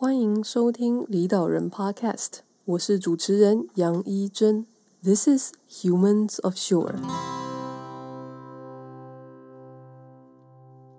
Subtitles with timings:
[0.00, 4.64] 欢迎收听离岛人 Podcast，我是主持人杨一真。
[5.02, 6.94] This is Humans of Shore。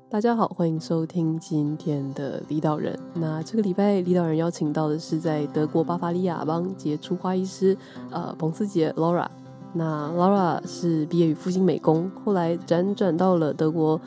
[0.09, 2.99] 大家好，欢迎收听今天的离岛人。
[3.13, 7.77] 那这个礼拜离岛人邀请到的是在德国巴伐利亚邦杰出花艺师
[8.11, 9.29] 呃彭思杰 Laura。
[9.71, 14.01] 那 Laura 是毕业于复兴美工，后来辗转到了德国。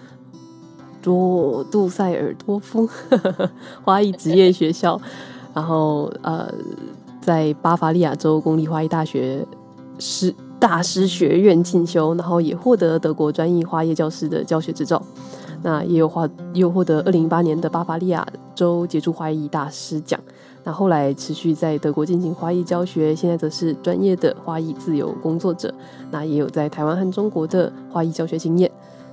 [1.02, 2.88] 多杜塞尔多夫
[3.84, 5.00] 花艺职业学校，
[5.52, 6.48] 然后呃，
[7.20, 9.44] 在巴伐利亚州公立花艺大学
[9.98, 15.02] 师大师学院进修，然后也获得德国专业花艺教师的教学执照。
[15.64, 20.18] 那也有获又获得二零一八年的巴伐利亚州杰出花艺大师奖。
[20.64, 25.72] 那后来持续在德国进行花艺教学，现在则是专业的花艺自由工作者。
[26.10, 28.70] 那也有在台湾和中国的花艺教学经验。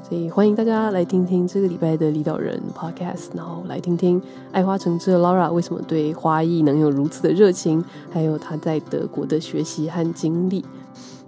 [0.09, 4.19] 所以欢迎大家来听听这个礼拜的离岛人 Podcast，然后来听听
[4.51, 10.65] 爱花成痴的 Laura 为什么对花艺能有如此的热情，还有她在德国的学习和经历。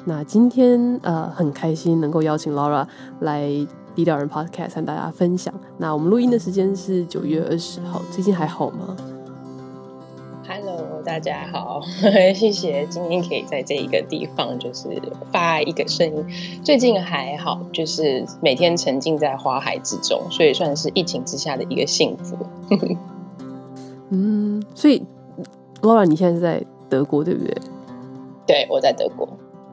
[0.06, 2.84] 那今天呃很开心能够邀请 Laura
[3.20, 3.48] 来
[3.94, 5.54] 离岛人 Podcast 和大家分享。
[5.78, 8.98] 那我们录音的时间是九月二十号，最近还好吗？
[11.04, 11.82] 大家好，
[12.36, 16.26] 谢谢今天可以在这一个地方就是发一个声音。
[16.64, 22.38] 最近还好，就是每天沉浸在花海之中，所以算是疫情之下的一个幸福。
[24.10, 25.04] 嗯，所以
[25.82, 27.56] Laura，你现在是在德国对不对？
[28.46, 29.28] 对，我在德国。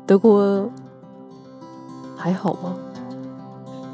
[0.07, 0.69] 德国
[2.17, 2.77] 还好吗？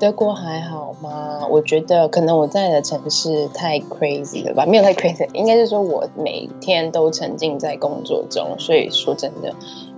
[0.04, 1.46] 德国还好吗？
[1.48, 9.54] 我觉得可能我在的城市太 crazy 了吧，没有太 crazy，应该是说我每天都沉浸在工作中，所以说真的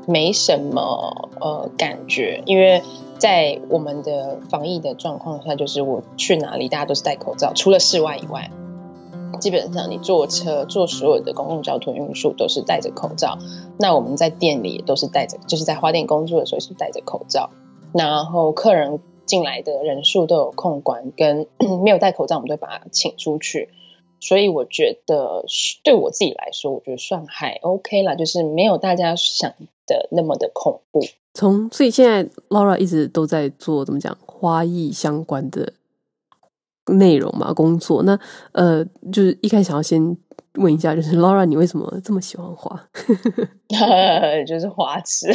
[0.07, 2.41] 没什么呃感觉。
[2.47, 2.85] 因为
[3.19, 8.53] 在我们的防疫的状况下，就是我去哪里大家都是戴口罩，除了室外以外，
[9.41, 13.39] 基本上你坐车、坐所有的公共交通运输都是戴着口罩。
[13.77, 17.51] 那我们在店里也都是戴着，就是在花店工作的时候是戴着口罩，
[17.93, 19.01] 然后客人。
[19.27, 21.47] 进来的人数都有控管，跟
[21.85, 23.69] 没有戴口罩，我们都把他请出去。
[24.19, 25.45] 所以我觉得
[25.85, 29.53] 对我自己来说，我觉得算还 OK 啦，就是没有大家想
[29.87, 31.01] 的那么的恐怖。
[31.35, 35.75] 从所以现在 Laura 一直都在做怎么讲花艺相关的
[36.87, 38.03] 内容嘛，工作。
[38.05, 38.19] 那
[38.53, 38.83] 呃，
[39.13, 40.17] 就是一开始想要先
[40.55, 42.89] 问一下，就是 Laura，你为什么这么喜欢花？
[44.49, 45.31] 就是花痴，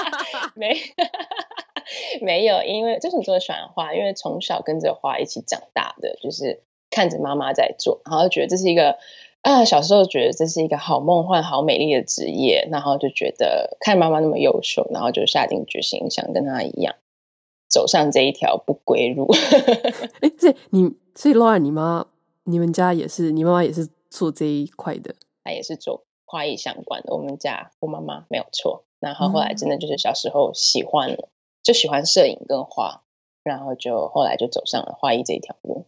[0.56, 0.74] 没。
[2.22, 8.98] 没有，因为就是你做喜欢花，因为从小跟着花一起长大的，就是看着妈妈在做，然后觉得这是一个
[9.42, 16.94] 啊，小时候觉得这是一个好梦幻、好美丽的职业，然后就觉得看妈妈那么优秀，然后就下定决心想跟她一样
[17.68, 19.26] 走上这一条不归路。
[20.20, 22.06] 哎，所以你，所以 Laura，你妈，
[22.44, 27.14] 你们家也是，你妈妈也是做这一块的，她也是做花艺相关的。
[27.14, 31.28] 我们家我妈妈没有错，然后后来真的就是小时候喜欢了。
[31.64, 33.02] 就喜欢摄影跟画，
[33.42, 35.86] 然后就后来就走上了画艺这一条路。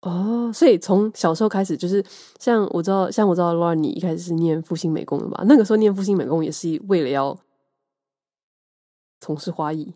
[0.00, 2.04] 哦，所以从小时候开始，就是
[2.40, 5.44] 像我知道，像我知道 l a r 你一开始是念复兴美工的嘛？
[5.46, 7.38] 那个时候念复兴美工也是为了要
[9.20, 9.94] 从事花艺。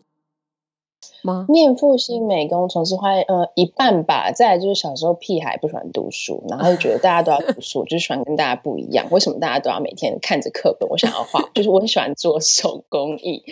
[1.23, 1.45] 吗？
[1.49, 4.31] 念复兴美工，从事花艺，呃，一半吧。
[4.31, 9.07] 再来就是小时候屁孩不喜欢读书，然后就觉得大家都要读书，就喜欢跟大家不一样。
[9.11, 10.87] 为什么大家都要每天看着课本？
[10.89, 13.43] 我想要画，就是我很喜欢做手工艺。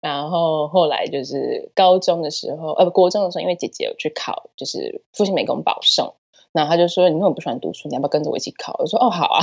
[0.00, 6.14] 然后后来就是高中的时候，呃，不，国中的时候，因为姐姐有去考，就是复兴美工保送，
[6.52, 9.40] 然后他就说：“你那么不喜欢读书，你要不要跟着我一起考？”我说：“哦，好啊。”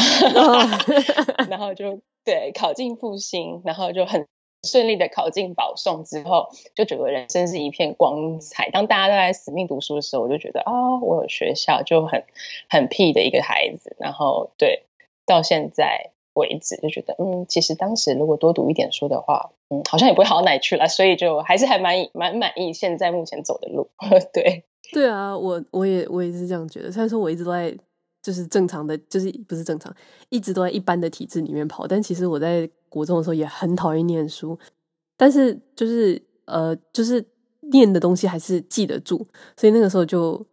[1.49, 4.27] 然后就对考进复兴，然后就很。
[4.67, 8.69] 顺利的考进保送之后，就觉得人生是一片光彩。
[8.71, 12.25] 当大家都在死命读书的时候，我就觉得啊、我有学校，就很
[12.69, 13.95] 很屁的一个孩子。
[13.99, 14.83] 然后对，
[15.25, 20.87] 到现在为止就觉得，嗯，其实当时如果多读一点书的话，嗯，好像也不会好哪去了。
[20.87, 23.89] 所以就还是还蛮蛮满意现在目前走的路。
[24.33, 26.91] 对，对啊，我我也我也是这样觉得。
[26.91, 27.73] 虽然说我一直都在
[28.21, 29.93] 就是正常的，就是不是正常，
[30.29, 32.69] 一直都在一般的体制里面跑，但其实我在。
[32.91, 34.57] 国中的时候也很讨厌念书，
[35.15, 37.23] 但是就是呃，就是
[37.71, 40.43] 念的东西还是记得住，所以那个时候就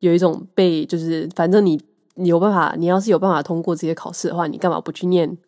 [0.00, 1.80] 有一种被就是反正你
[2.16, 5.38] 你有办法，你要是有办法通过这些考试的话，你干嘛不去念？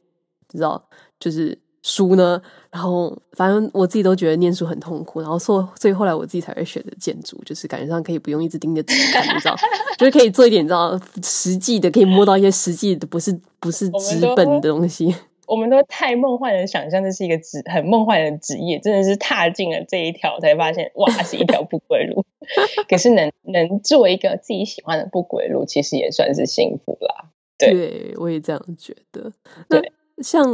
[0.49, 0.89] 知道
[1.19, 2.43] 就是书呢？
[2.69, 9.55] 然后反正我自己都觉得念书很痛苦，然后所所以后来我自己才会选择建筑，就是感觉上可以不用一直盯着纸看， 你知道，
[9.97, 15.15] 就是可以做一点你知道实际的，可以摸到一些实际的，不是不是纸本的东西。
[15.47, 22.27] 我们都太梦幻的想象，这是一个职很梦幻的职业，真的是踏进了这一条才发现，哇，是一条不归路。
[22.91, 27.31] 可是能能做一个自己喜欢的不归路，其实也算是幸福啦。
[27.57, 29.33] 对，对我也这样觉得。
[29.69, 29.81] 那
[30.21, 30.45] 像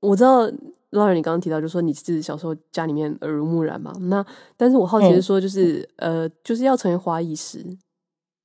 [0.00, 0.50] 我知道。
[0.92, 3.92] Laura，你刚刚提到，就说你是小时候家里面耳濡目染嘛？
[4.02, 4.24] 那
[4.56, 7.62] 但是我好奇是说，就是、嗯、呃，就是要成为花艺师，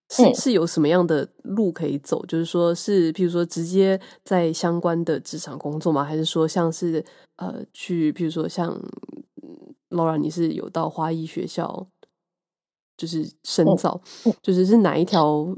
[0.09, 2.25] 是是有什么样的路可以走？
[2.25, 6.03] 就是说是，譬如说直接在相关的职场工作吗？
[6.03, 7.05] 还是说像是
[7.37, 8.77] 呃，去譬如说像
[9.91, 11.87] Laura，你是有到花艺学校，
[12.97, 15.55] 就是深造，嗯、就是是哪一条？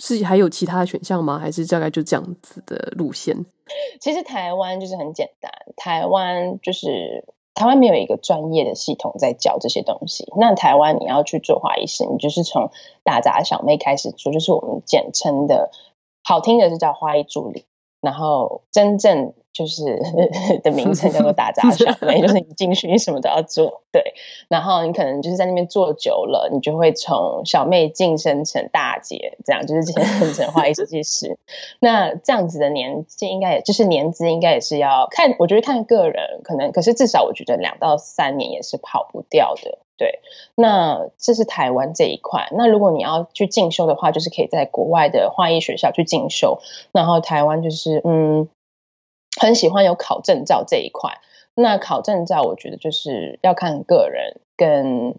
[0.00, 1.38] 是还有其他的选项吗？
[1.38, 3.46] 还是大概就这样子的路线？
[4.00, 7.24] 其实台湾就是很简单，台湾就是
[7.54, 10.26] 台湾没有一个专业的系统在教这些东西。
[10.36, 12.70] 那台湾你要去做花艺师，你就是从
[13.04, 15.70] 打杂小妹开始做，就是我们简称的，
[16.24, 17.66] 好听的是叫花艺助理，
[18.00, 19.32] 然后真正。
[19.52, 20.00] 就是
[20.62, 24.14] 的名称叫做打杂小妹， 就是你进去你什么都要做，对。
[24.48, 31.36] 然后你可能就是在那边做久了，你就会从小妹晋升成大姐，这样就是晋升成花艺设计师。
[31.80, 40.20] 那这样子的年纪，应该也就是年资，应该也是要看，我觉得看个人，可能可是至少我觉得两到三年也是跑不掉的，对。
[40.56, 42.48] 那这是台湾这一块。
[42.56, 46.58] 那如果你要去进修的话，就是可以在国外的花艺学校去进修。
[46.90, 48.48] 然后台湾就是嗯。
[49.40, 51.20] 很喜欢有考证照这一块，
[51.54, 55.14] 那考证照我觉得就是要看个人跟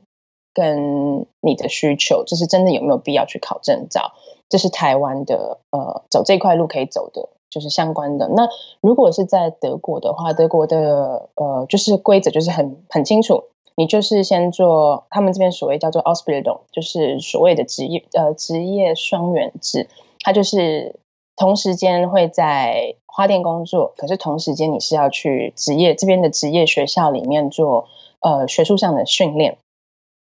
[0.53, 4.11] 跟你的需求，就是真的有没有必要去考证照，
[4.49, 8.27] 这是台湾的呃走这块路可以走的，就是相关的。
[8.27, 8.49] 那
[8.81, 13.45] 如果是在德国的话，德国的呃就是规则就是很很清楚，
[13.81, 19.87] 你就是先做他们这边所谓叫做 Ausbildung，就是所谓的职业呃职业双元制，
[20.19, 20.95] 它就是。
[21.37, 27.87] 同时间会在花店工作，可是同时间你是要去职业这边的职业学校里面做
[28.19, 29.57] 呃学术上的训练。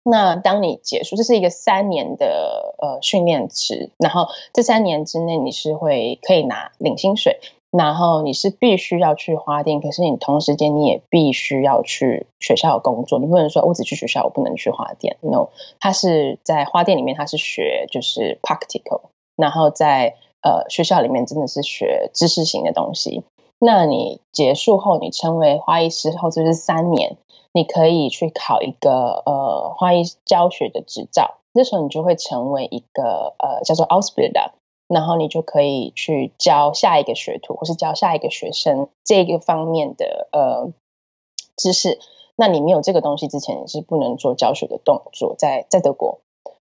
[0.02, 7.38] 那当你结束，这是一个三年的呃训练池，然后这三年之内你是会可以拿领薪水，
[7.76, 15.16] 然后你是必须要去花店，可是你同时间你也必须要去学校工作，你不能说我只去学校，我不能去花店。
[15.20, 15.48] No，
[15.80, 19.00] 他是在花店里面，他是学就是 practical，
[19.36, 20.14] 然后在。
[20.46, 23.24] 呃，学校里面真的是学知识型的东西。
[23.58, 27.16] 那你结束后，你成为花艺师后，就是三年，
[27.54, 31.38] 你可以去考一个呃花艺教学的执照。
[31.54, 34.50] 那时候你就会成为一个呃叫做 Ausbilder，
[34.88, 40.72] 然后你就可以去教下一个学徒，或是教下一个学生这个方面的呃
[41.56, 41.98] 知识。
[42.36, 45.34] 那你没有这个东西之前，你是不能做教学的动作。
[45.38, 46.20] 在在德国，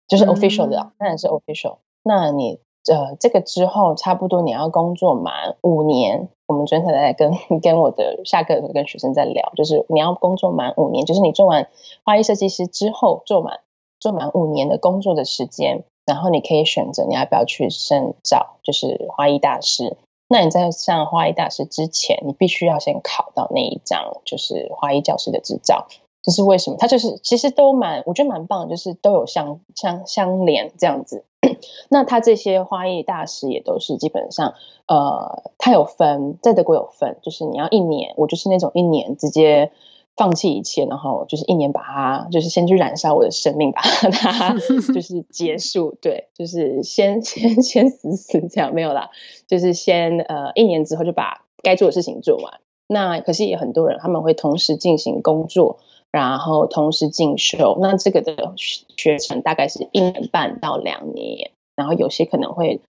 [0.08, 1.76] 就是 official 的，当然是 official。
[2.02, 2.58] 那你。
[2.90, 7.30] 呃，这个之后差不多你要工作满五年，我们昨天才在跟
[7.60, 11.68] 跟我的下课跟学生在聊，就是你要工作满五年，就是你做完
[12.04, 13.60] 花艺设计师之后做满
[14.00, 19.96] 做满五年的工作的时间，然后你可以选择你要不要去深造，就是花艺大师。
[20.28, 25.86] 那你在上花艺大师之前，你必须要先考到那一张就是花艺教师的执照。
[26.22, 26.76] 这是为什么？
[26.78, 31.24] 它就是其实都蛮，我觉得蛮棒，就是都有相相相连这样子。
[31.88, 34.54] 那他这些花艺大师也都是基本上，
[34.86, 39.72] 呃，他有分，在德国有分，就是你要一年，我就是那种一年直接
[40.16, 44.54] 放弃一切，然后就是一年把它，就是先去燃烧我的生命，把它
[44.94, 49.10] 就是结束，对，就是先 先先死死这样没有啦，
[49.46, 52.60] 就是先呃一年之后就把该做的事情做完。
[52.86, 55.78] 那可是也很多人他们会同时进行工作。
[56.12, 62.80] 然后同时进修，那这个的学程大概是一年半到两年，然后有些可能会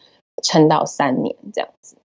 [0.41, 1.97] 撑到三年这样子。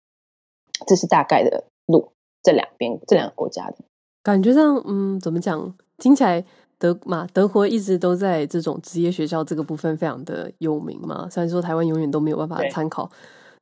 [0.85, 2.09] 这是大概的路，
[2.43, 3.77] 这两边这两个国家的
[4.25, 5.71] 感觉上，嗯，怎么讲？
[5.99, 6.43] 听起来
[6.79, 11.29] 德嘛，德国一直都在这种职业学校这个部分非常的有名嘛。
[11.29, 13.07] 虽然说台湾永远都没有办法参考。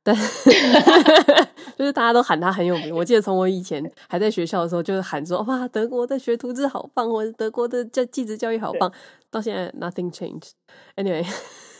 [0.02, 0.14] 但
[1.76, 2.94] 就是大家都喊他很有名。
[2.94, 8.92] 我记得从我以前还在学校的时候，就是喊说：“哇，德国的学徒制好棒，或者德国的教技职教育好棒。”
[9.30, 10.50] 到现在 nothing changed。
[10.96, 11.26] Anyway，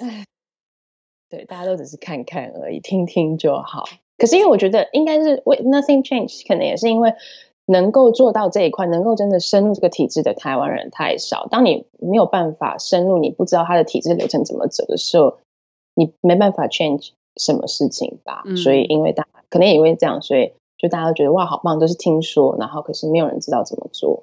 [1.29, 3.85] 对，大家都只是看看而已，听听就好。
[4.17, 7.13] 可是因为我觉得应该是为 nothing changed，可能也是因为
[7.67, 11.47] 能够做到这一块，能够真的深入这个体制的台湾人太少。
[11.51, 15.39] 当你没有办法深入，你不知道他的体制流程怎么走的时候，
[15.95, 17.11] 你没办法 change。
[17.37, 24.23] 什么事情吧，嗯、所以因为大家可能也因为这样，所以就大家都觉得哇，好棒，都是听说，然后可是没有人知道怎么做。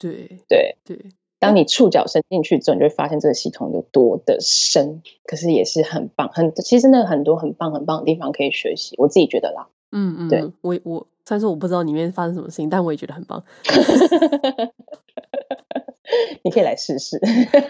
[0.00, 0.98] 对对对，
[1.38, 9.68] 当你触角伸进去之后，你就会发现这个系统有多的深，可是也是很棒，很其实那个很多很棒很棒的地方可以学习，我自己觉得啦。
[9.92, 13.40] 嗯嗯，对我我虽然说我不知道里面发生什么事情，但我也觉得很棒。
[16.42, 17.20] 你可以来试试。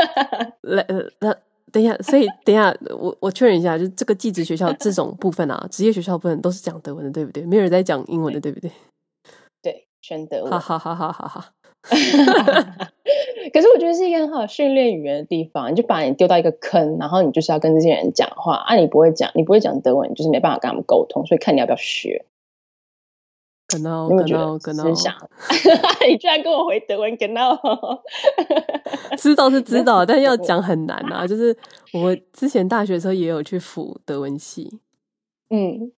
[0.63, 1.37] 来呃那。
[1.73, 7.45] 等一下，所以等一下，我我确认一下，就这个技职学校这种部分啊，职业学校部分都是讲德文的，对不对？
[7.45, 8.73] 没有人在讲英文的，对不对？
[9.63, 10.51] 对，全德文。
[10.51, 11.53] 哈哈哈哈哈哈。
[13.53, 22.25] 可是我觉得是一个很好训练语言的地方，你就把你丢到一个坑，然后你就是要跟这些人讲话啊，你不会讲，你不会讲德文，你就是没办法跟他们沟通，所以看你要不要学。
[23.71, 24.85] Genau, genau, genau。
[26.09, 27.57] 你居然跟我回德文，genau。
[29.17, 31.27] 知道是知道，但 要讲很难啊。
[31.27, 31.57] 就是
[31.93, 34.81] 我之前大学的时候也有去辅德文系，
[35.51, 35.93] 嗯，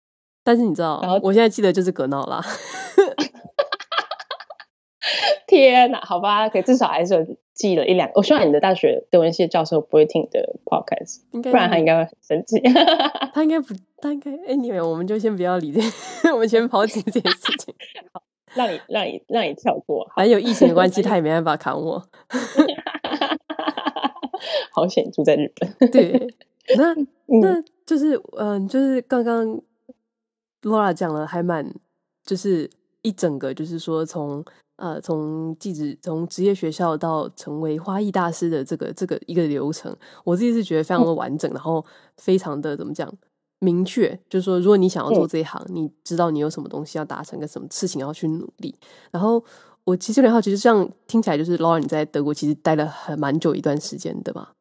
[0.43, 2.45] 但是你知道，我现在记得就是 genau 啦。
[5.47, 8.15] 天哪，好吧，可以至少还是有记了一两个。
[8.17, 12.61] 我希望你的大学德文系教授不会听你的 podcast，不然他应该会很生气。
[13.33, 15.81] 他应该不，他应该哎，你们我们就先不要理这，
[16.33, 17.75] 我们先抛弃这件事情。
[18.13, 18.23] 好，
[18.55, 22.03] 让你让你让你跳过，还有疫情的关系，他也没办法砍我。
[24.73, 25.91] 好险住在日本。
[25.91, 26.35] 对，
[26.77, 26.95] 那
[27.41, 29.61] 那就是嗯、呃，就是刚刚
[30.63, 31.75] Laura 讲了，还蛮
[32.25, 32.71] 就是
[33.03, 34.45] 一整个，就是说从。
[34.81, 39.95] 呃，从技职从职业学校到成为花艺大师的这个这个一个流程，
[40.25, 41.85] 我自己是觉得非常的完整，嗯、然后
[42.17, 43.13] 非常的怎么讲
[43.59, 48.75] 明确，就是说，如果你想要做这一行，嗯、你知道你有什么东西要达成，跟什么事情要去努力。
[49.11, 49.45] 然后
[49.85, 54.53] 我其实有点好奇，就这样听起来，就是 Laura 你在德国其实待了很蛮久一段时间对吧？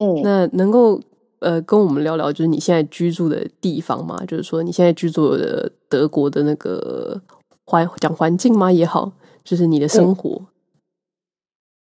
[0.00, 1.00] 嗯，那能够
[1.38, 4.22] 呃跟我们聊聊，就是你现在居住的地方吗？
[4.26, 7.18] 就是说你现在居住的德国的那个
[7.64, 9.10] 环讲环境吗也好。
[9.44, 10.46] 就是你的生活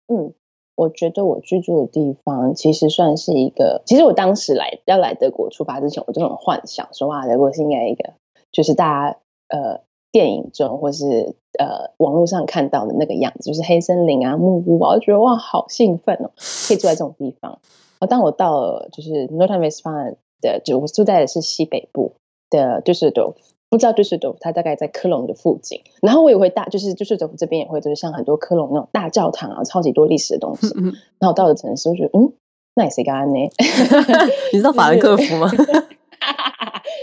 [0.08, 0.34] 嗯，嗯，
[0.76, 3.82] 我觉得我居住的地方其实算是一个。
[3.86, 8.14] 其实我当时来要来德国出发之前，我就很幻想说，哇，德国是应该一个，
[8.52, 9.82] 就是大家呃
[10.12, 16.32] 电影中或是呃网络上看到的那个样子，就是黑森林啊、木屋啊，我就觉得哇，好兴奋哦，
[16.68, 17.60] 可以住在这种地方。
[18.00, 22.14] 啊当我到了就是 Nordrhein-Westfalen 的，就我住在的是西北部
[22.50, 23.34] 的，就是都。
[23.76, 25.82] 不知道就是德，它大概在科隆的附近。
[26.02, 30.68] 然后我也会大，就是就是德这边也会，就是像很多科隆那种大教堂啊，超级多历史的东西。
[30.68, 32.32] 嗯嗯，然后到了城市，我觉得嗯，
[32.74, 33.40] 那也是干呢？
[34.54, 35.52] 你知道法兰克福吗？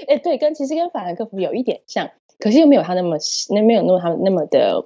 [0.08, 3.18] 哎、欸，对，跟其实跟法兰克福有一点像，可是又没有他那么
[3.50, 4.82] 那没有那么他那么的，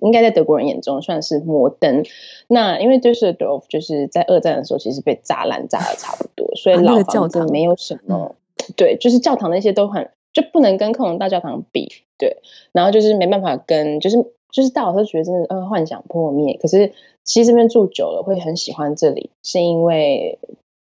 [0.00, 2.04] 应该在德国人眼中算是摩登。
[2.48, 8.16] 那因为就是德，就是在二战的时候，其实被炸烂炸的差不多，所以老房子没有什么。
[8.16, 10.10] 啊那个、对，就是教堂那些都很。
[10.32, 12.38] 就不能跟科隆大教堂比，对，
[12.72, 14.16] 然后就是没办法跟，就是
[14.52, 16.58] 就是大老师觉得真的呃幻想破灭。
[16.60, 16.92] 可是
[17.24, 20.38] 其实这边住久了会很喜欢这里，是因为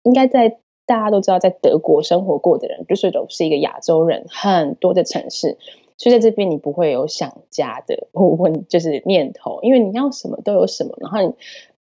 [0.04, 5.58] 应该在大家都知道，在德国生活过的人，就是都是一个亚洲人很多的城市，
[5.98, 11.22] 所以在这边你不会有想家的问就是念头，因为你要什么都有什么，然后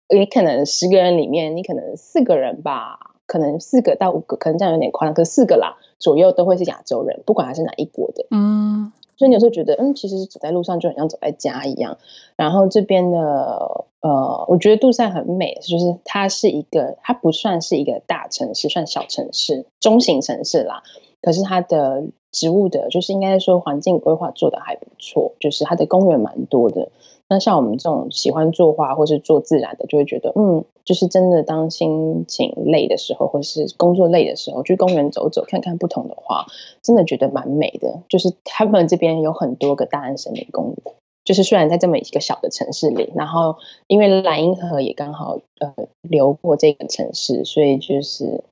[0.10, 3.11] 你你可能十个人里面，你可能四个人吧。
[3.31, 8.25] 可能四个到五个，可能这样有点夸张，可是四个啦左右都会是亚洲人，不管他是哪一国的。
[8.29, 11.97] 嗯，所以你有时候觉得，嗯，其实走在路上就很像走在家一样。
[12.35, 20.83] 然后这边的，呃，我觉得杜塞很美，就是它是一个，它不算是一个大城市，算小城市、中型城市啦。
[21.21, 26.89] 可是它的植物的，就是应该说环境规划做的还不错，就是它的公园蛮多的。
[27.31, 36.45] 那像我们这种喜欢作画或是做自然的，就会觉得，嗯，就是真的当心情累的时候，或是工作累的时候，去公园走走，看看不同的花，
[36.81, 38.01] 真的觉得蛮美的。
[38.09, 43.55] 就是他们这边有很多个大安森林公园，就是虽然在这么一个小的城市里，然后
[43.88, 48.43] 因为莱茵河也刚好呃流过这个城市，所以就是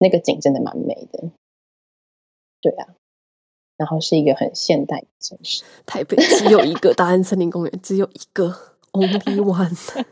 [0.00, 1.22] 那个景真的蛮美的。
[2.60, 2.88] 对啊。
[3.76, 5.62] 然后是一个很现代的城市。
[5.86, 8.54] 台北只有一个大安森林公园，只有一个
[8.92, 10.04] Only One。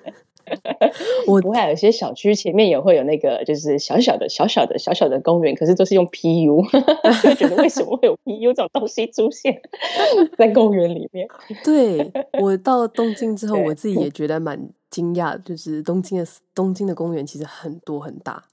[1.26, 6.69] 我不会有些小区前面也会有那个，就是小小的、小小的、小小的公园，可是都是用 PU，
[7.23, 9.62] 就觉得为什么会有 PU 这种东西出现
[10.37, 11.26] 在公园里面？
[11.64, 18.45] 对，我到东京之后，我自己也觉得蛮惊讶，就是东京的东京的公园其实很多很大。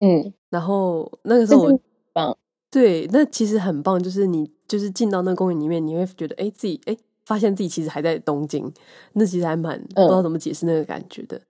[0.00, 1.80] 嗯，然后那个时候我
[2.14, 2.36] 嗯。
[2.74, 8.68] 对，那其实很棒，就是你就是进到那个公园里面，你会觉得哎，自己哎，发现自己其实还在东京，
[9.12, 11.40] 那其实还蛮、嗯、不知道怎么解释那个感觉的。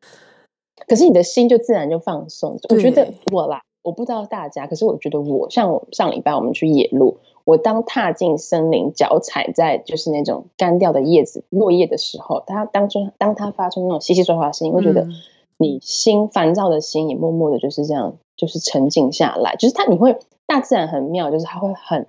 [0.86, 2.60] 可是你的心就自然就放松。
[2.68, 15.08] 我觉得我啦，我不知道大家，可是我觉得我像我上礼拜我们去野路，我当踏进森林，脚踩在就是那种干掉的叶子落叶的时候，它当中当它发出那种稀稀疏疏的声音，我觉得
[15.56, 20.18] 你心烦躁的心也默默的就是这样，就是沉静下来，就是它你会。
[20.46, 22.06] 大自然很妙，就是它会很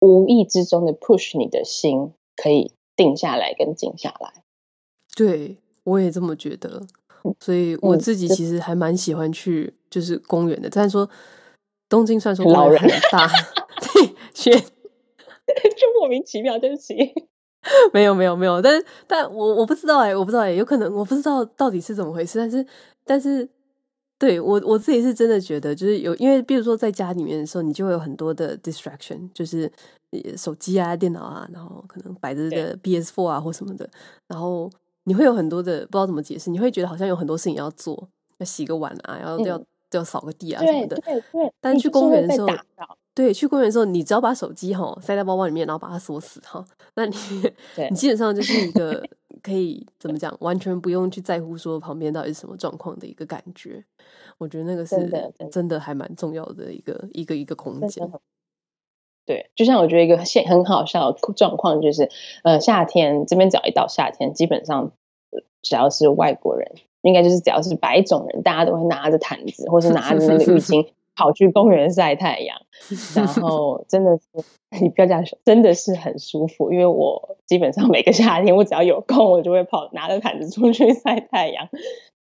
[0.00, 4.32] 无意之中的 push 你的心，可以定下来跟静下来。
[5.16, 6.82] 对，我也这么觉得。
[7.38, 10.68] 所以我自己其实还蛮喜欢去就是公园的。
[10.70, 11.08] 虽然说
[11.88, 13.28] 东京虽然说公园很大，
[13.94, 16.94] 对，选 就莫名其妙，对不起。
[17.94, 22.66] 没有没有没有，但是但我我不知道哎、欸，我不知道哎、欸，有可能我不知道到底是怎么回事，但是
[23.04, 23.48] 但是
[24.22, 29.68] 对我我自己是真的觉得，就是有因为比如说在家里面的时候，你就会有很多的 distraction，就是
[30.36, 33.90] 手机啊、电脑啊，然后可能摆着的 PS Four 啊或什么的，
[34.28, 34.70] 然后
[35.02, 39.60] 你会有很多的不知道怎么解释，你会觉得好像有很多事情要做，要洗个碗啊，要、嗯、要
[39.90, 42.46] 要扫个地啊什么的，对对对，但去公园的时候。
[43.14, 46.64] 对，去公园的时候，你只要把手机哈塞在包包里面，然后把它锁死哈，
[46.94, 47.14] 那你
[47.90, 49.06] 你基本上就是一个
[49.42, 53.84] 可以怎么讲，完全不用去在乎说旁边到底是什么状况的一个感觉。
[54.38, 54.96] 我觉得那个是
[55.50, 58.10] 真的，还蛮重要的一个一个一个空间。
[59.26, 62.08] 对，就像我觉得一个现很好笑的状况就是，
[62.42, 64.90] 呃，夏天这边只要一到夏天，基本上
[65.60, 70.88] 只要是外国人，应该就是只要是白种人，大家都会拿着毯子或是 拿着那个浴巾。
[71.14, 72.58] 跑去公园晒太阳，
[73.14, 74.24] 然后真的是
[74.80, 76.72] 你不要这样说，真的是很舒服。
[76.72, 81.68] 因为我基本上每个夏天，我只要有空，我就会跑拿着毯子出去晒太阳，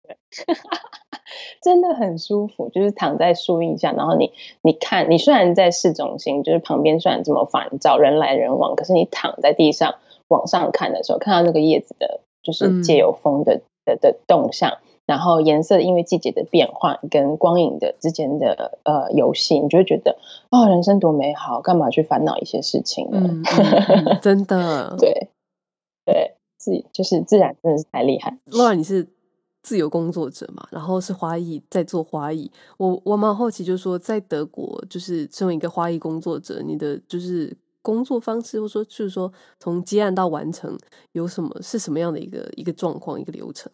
[0.04, 0.16] 对，
[1.64, 2.70] 真的很舒服。
[2.70, 4.32] 就是躺在树荫下，然后你
[4.62, 9.96] 你看，你虽然在市中心，就是旁边虽然这么烦躁，人来人往，可是你躺在地上
[10.28, 14.78] 往上看的时候，看到那个叶子的，就是借由风的、嗯、的的动向。
[15.08, 20.18] 然后颜色因为季节的变换跟光影的之间的呃游戏，你就会觉得
[20.52, 23.20] 哦，人生多美好，干嘛去烦恼一些事情呢？
[23.24, 23.44] 嗯
[24.06, 25.30] 嗯、真的，对
[26.06, 28.38] 对，自就是自然真的是太厉害。
[28.52, 29.08] Laura，你是
[29.64, 30.68] 自由工作者嘛？
[30.72, 40.78] 然后是花艺在做花艺，我我蛮好奇，就是说在德国，就是身为一个花艺工作者，你的就是工作方式，或者说就是说从接案到完成，
[41.14, 43.72] 有什么是什么样的一个一个状况，一个流程？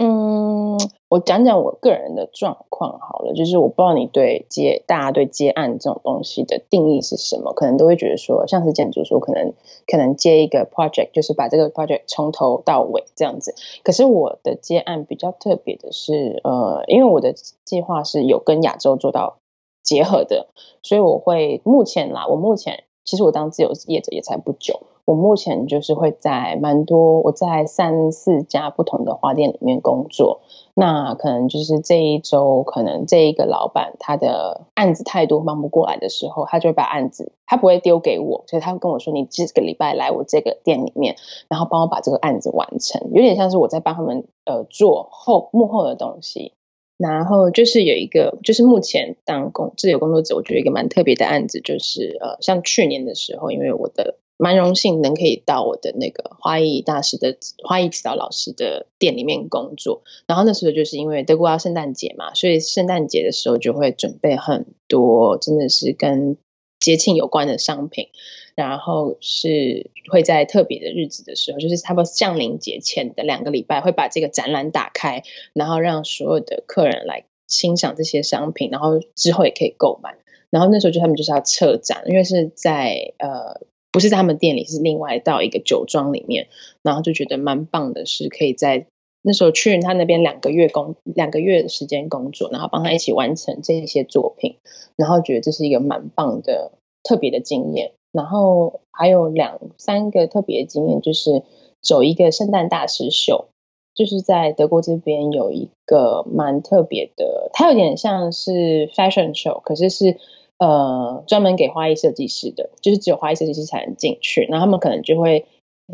[0.00, 0.78] 嗯，
[1.08, 9.52] 我讲讲我个人的状况好了，就是我不知道你对接大家对接案这种东西的定义是什么，可能都会觉得说，像是建筑说可能
[9.88, 13.56] 可能接一个 project，就是把这个 project 从头到尾这样子。
[13.82, 17.34] 可是我的接案比较特别的是，呃，因为我的
[17.64, 19.38] 计划是有跟亚洲做到
[19.82, 20.46] 结合的，
[20.84, 24.80] 所以我会目前啦，我目前其实我当自由业者也才不久。
[25.08, 30.42] 我目前就是会在蛮多，我在三四家不同的花店里面工作。
[30.74, 41.16] 那可能就是这一周，可能这一个老板他的案子太多，忙不过来的时候，他就会把案子，他不会丢给我，所以他会跟我说：“你这个礼拜来我这个店里面，
[41.48, 46.52] 然后帮我把这个案子完成。”有点像是我在帮他们呃做后幕后的东西。
[46.98, 54.16] 然后就是有一个，就是目前当工自由工作者，我觉得一个蛮特别的案子，就是呃，像去年的时候，因为我的。
[54.40, 66.36] 蛮荣幸能可以到我的那个花艺大师的花艺指导老师的店里面工作，然后那时候就是因为德国要圣诞节嘛，所以圣诞节的时候就会准备很多，真的是跟
[66.78, 68.10] 节庆有关的商品，
[68.54, 80.14] 然后是会在特别的日子的时候，就是差不多降临节前的两个礼拜，会把这个展览打开，然后让所有的客人来欣赏这些商品，然后之后也可以购买，
[80.48, 83.66] 然后那时候就他们就是要撤展，因为是在呃。
[83.90, 86.48] 不是在他们店里，是另外到一个酒庄里面，
[86.82, 88.86] 然后就觉得蛮棒的，是可以在
[89.22, 94.56] 那时候去他那边两个月工两个月的时间工作，然后帮他一起完成这些作品，
[94.96, 96.72] 然后觉得这是一个蛮棒的
[97.02, 97.92] 特别的经验。
[98.12, 101.42] 然后还有两三个特别的经验，就是
[101.80, 103.48] 走一个圣诞大师秀，
[103.94, 110.18] 就是在德国这边有一个蛮特别的，它有点像是 fashion show，可是是。
[110.58, 114.42] 呃，专门给花艺设计师的，就是只有花艺设计师才能进去。
[114.50, 115.46] 然后他们可能就会，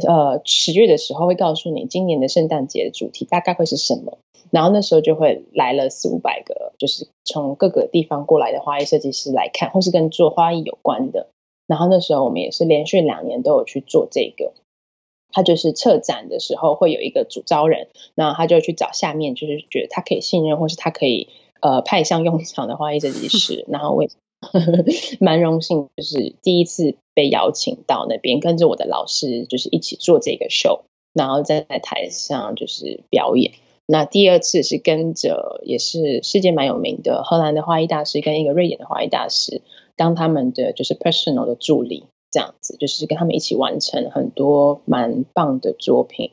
[0.08, 4.16] 呃，十月的时候会告诉你今年的圣诞节的主题大概会是什么。
[4.50, 11.28] 然后那时候就会来了四五百个，就是从各个地方过来的花艺设计师来看，或是跟做花艺有关的。
[11.66, 14.54] 然后那时候我们也是连续两年都有去做这个。
[15.30, 21.28] 他就是策展的时候会有一个主招人，然后他就去找下面就是觉得他可以信任或是他可以
[21.60, 24.08] 呃派上用场的花艺设计师，然后为。
[25.20, 33.52] 蛮荣幸，就是第一次被邀请到那边，跟着我的老师，就是一起做这个秀，然后在台上就是表演。
[33.86, 39.60] 那第二次是跟着，也是世界蛮有名的荷兰的花艺大师，跟一个瑞典的花艺大师，
[39.96, 46.30] 当他们的就是 personal 的助理，这样子，就是跟他们一起完成很多蛮棒的作品。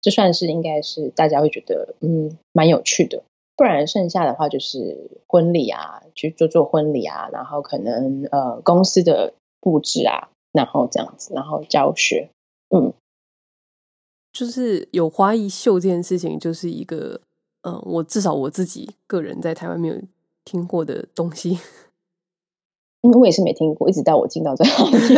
[0.00, 3.24] 这算是应该是大家会觉得，嗯，蛮有趣的。
[3.56, 12.28] 不然剩下的话就是婚礼啊，去做做婚礼啊，然后可能呃公司的布置啊，然后这样子，然后教学，
[12.68, 12.92] 嗯，
[14.32, 17.22] 就是有花艺秀这件事情，就是一个
[17.62, 19.94] 嗯，我至少我自己个人在台湾没有
[20.44, 21.58] 听过的东西。
[23.02, 24.98] 嗯，我也是没听过，一直到我进到这行业。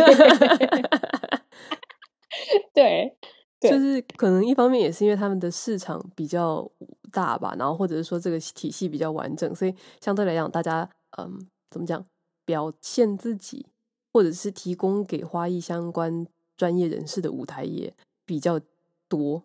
[2.73, 3.17] 对，
[3.59, 6.71] 就是可能一方面也是因为他们的市场比较
[7.11, 12.05] 大吧，然后或者是说这个体系比较完整，所以相对来讲，大家嗯，怎么讲，
[12.45, 13.65] 表现自己
[14.13, 16.25] 或者是提供给花艺相关
[16.57, 17.93] 专业人士的舞台也
[18.25, 18.59] 比较
[19.07, 19.43] 多。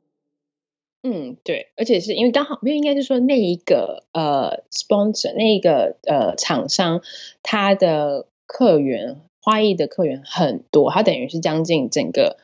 [1.07, 7.03] 嗯，对，而且是因为刚好，因为应该是说那一个呃，sponsor 那一个呃厂商，
[7.43, 12.39] 他的客源花艺的客源很多，他等于是将近整个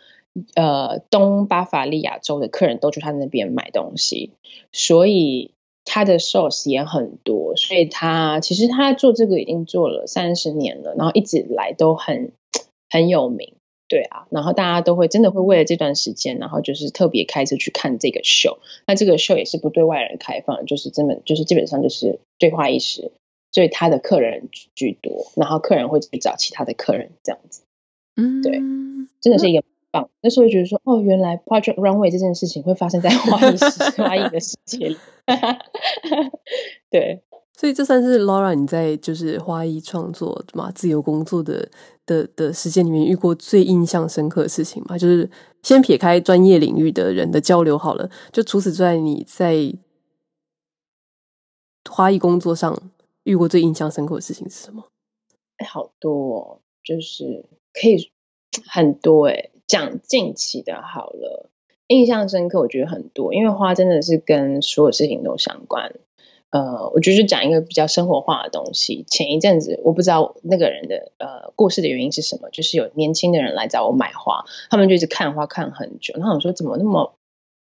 [0.55, 4.33] 呃东巴伐利亚州的客人都去他那边买东西，
[4.73, 5.53] 所以
[5.85, 12.33] 他的 source 也很多，所以他其实他做这个已经做了三十年了，然后一直以来都很
[12.89, 13.55] 很有名。
[13.89, 18.61] 对啊，然后大家都会真的会为了这段时间，然后就是特别开车去看这个秀。
[18.87, 23.11] 那这个秀也是不对外人开放，就是真的就是基本上就是对话意识，
[23.51, 27.63] 所以他的客人居多，然后客人会去找其他的客人这样子。
[28.15, 28.53] 嗯，对，
[29.21, 30.03] 真的是一个棒。
[30.03, 34.97] 那，那时候觉得说，哦，原来 Project Runway 这件事情会发生在 花艺师花艺的世界里。
[36.91, 37.23] 对。
[37.57, 41.69] 所以这算是 Laura 你在就是花艺创作嘛，自由工作的
[42.07, 44.97] 的的时间里面遇过最印象深刻的事情嘛？
[44.97, 45.29] 就是
[45.63, 49.75] 先撇开专业领域的人的交流好了，就除此之外，你在
[51.91, 52.75] 花艺工作上
[53.25, 54.83] 遇过最印象深刻的事情是什么？
[55.59, 58.11] 哎，好多哦，就是可以
[58.67, 61.49] 很多哎，讲近期的好了，
[61.87, 65.93] 印象深刻我觉得很多，因为花真的是跟所有事情都相关。
[66.51, 69.05] 呃，我觉得就讲一个比较生活化的东西。
[69.09, 77.15] 前一阵子，我不知道那个人的呃故事的原因是什么，就是有年轻的人来找我买花，他们就一直看花看很久，然后我说怎么那么。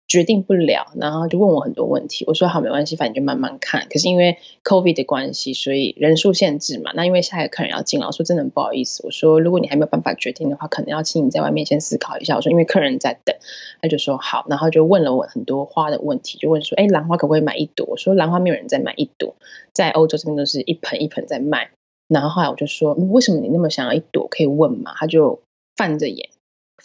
[0.07, 2.23] 决定不了，然后就问我很多问题。
[2.27, 3.87] 我说好，没关系，反正就慢慢看。
[3.89, 6.91] 可是因为 COVID 的关系，所以人数限制嘛。
[6.95, 9.05] 那因为下一个客人要进来，我说真的很不好意思。
[9.05, 12.35] 我说如果你还没有办法决定的话，可能要请你在外面先思考一下。
[12.37, 13.35] 我说因为客人在等，
[13.81, 17.85] 他就说好，然后就问了我很多花的问题，就问说，哎，兰花可不可以买一朵？
[17.89, 19.35] 我说兰花没有人在买一朵，
[19.73, 21.71] 在欧洲这边都是一盆一盆在卖。
[22.07, 24.29] 然后后来我就说，嗯，为什么你那么想要一朵？
[24.29, 24.93] 可以问嘛？
[24.95, 25.41] 他就
[25.75, 26.29] 泛着眼，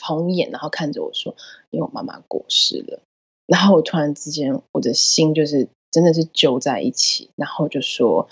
[0.01, 1.37] 红眼，然后看着我说，
[1.71, 2.99] 因为我妈妈过世了。
[3.47, 8.29] 然后我突然之间，我的心就是真的是揪在一起，然后就说，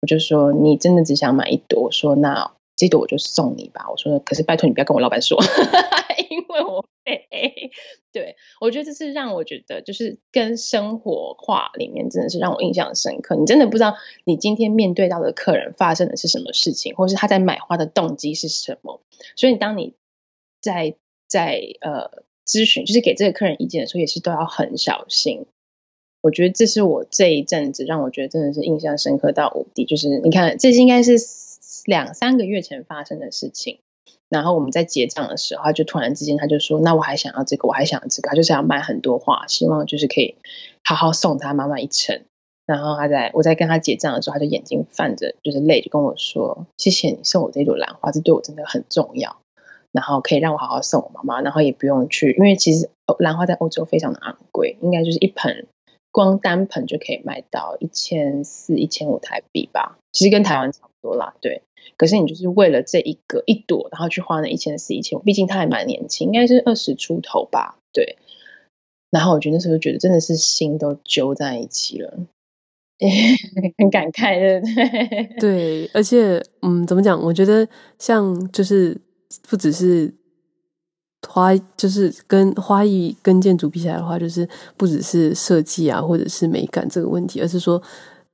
[0.00, 1.82] 我就说你真的只想买一朵？
[1.82, 3.86] 我说那这朵我就送你吧。
[3.90, 5.38] 我说可是拜托你不要跟我老板说，
[6.30, 6.90] 因为我会。
[8.12, 13.34] 对，我觉得这是让我觉得就是跟生活化里面真的是让我印象深刻。
[13.34, 19.00] 你真的不知道你今天面对到的客人发生的是什么事情，或是他在买花的动机是什么。
[19.34, 19.94] 所以当你
[20.62, 20.94] 在
[21.28, 22.23] 在呃。
[22.46, 25.46] 咨询就是给这个客人意见的时候，也是都要很小心。
[26.20, 29.84] 我觉得这是我这一阵子让我觉得真的是印象深刻到无敌。
[29.84, 31.16] 就是你看，这是应该是
[31.84, 33.78] 两三个月前发生的事情。
[34.30, 40.36] 然后我们在结账的时候，他就突然之间他就说：“那我还想要这个，我还想要这个。”他就是要买很多花，希望就是可以
[40.82, 42.22] 好好送他妈妈一程。
[42.66, 49.36] 然后他在我在跟他结账的时候，他就眼睛泛着就是泪，就跟我说：“谢谢你送我这朵兰花，这对我真的很重要。”
[49.94, 55.68] 然后可以让我好好送我妈妈，然后也不用去，因为其实兰花在欧洲非常的昂贵，应该就是一盆
[56.10, 61.62] 光单盆就可以卖到一千四、一千五台币吧，其实跟台湾差不多啦，对。
[61.96, 68.16] 可是你就是为了这一个一朵，然后去花那一千四、一千五，毕竟他还蛮年轻，应该是二十出头吧，对。
[69.12, 72.18] 然后我觉得那时候觉得真的是心都揪在一起了，
[73.78, 75.38] 很感慨，对不对？
[75.38, 77.22] 对，而且嗯，怎么讲？
[77.22, 77.68] 我觉得
[78.00, 79.00] 像就是。
[79.48, 80.12] 不只是
[81.26, 87.82] 花，就是跟花艺跟建筑比起来的话，就是不只是设计啊，或者是美感这个问题，而是说，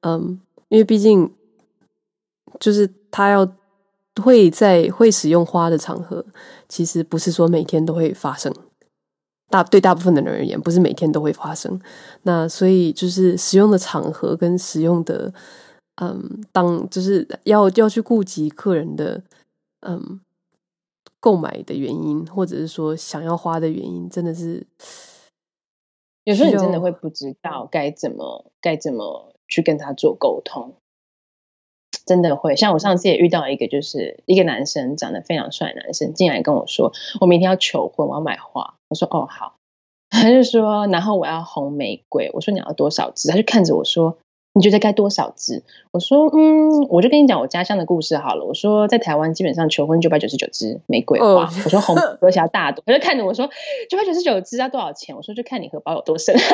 [0.00, 1.33] 嗯，因为毕竟
[2.59, 3.46] 就是他要
[4.20, 6.24] 会在会使用花的场合，
[6.68, 8.53] 其实不是说每天都会发生。
[9.48, 11.81] 大对大部分的人而言，不是每天都会发生。
[12.22, 15.33] 那所以就是使用的场合跟使用的，
[16.03, 19.22] 嗯，当就是要要去顾及客人的，
[19.81, 20.20] 嗯。
[21.21, 24.67] 购买的原因，或者是说想要花的原因，真的是
[26.25, 30.75] 有时候你真的会不知道该怎么该怎么去跟他做沟通，
[32.07, 32.57] 真的会。
[32.57, 38.75] 像我上次也遇到一个，就是一个男生长得非常帅的男生进来跟我说，我明天要求婚，我要买花。
[38.89, 39.57] 我说哦好，
[40.11, 42.31] 他就说，然后我要红玫瑰。
[42.33, 43.29] 我说你要多少支？
[43.29, 44.19] 他就看着我说，
[44.53, 45.63] 你觉得该多少支？
[45.93, 48.45] 我说，嗯，我就跟你讲我家乡的故事好了。
[48.45, 51.27] 我说，在台湾基本上求婚九百九十九支玫瑰花。
[51.27, 51.65] Oh.
[51.65, 52.83] 我说红而且要大朵。
[52.85, 53.49] 他就看着我说，
[53.89, 55.15] 九百九十九支要多少钱？
[55.15, 56.35] 我说就看你荷包有多深。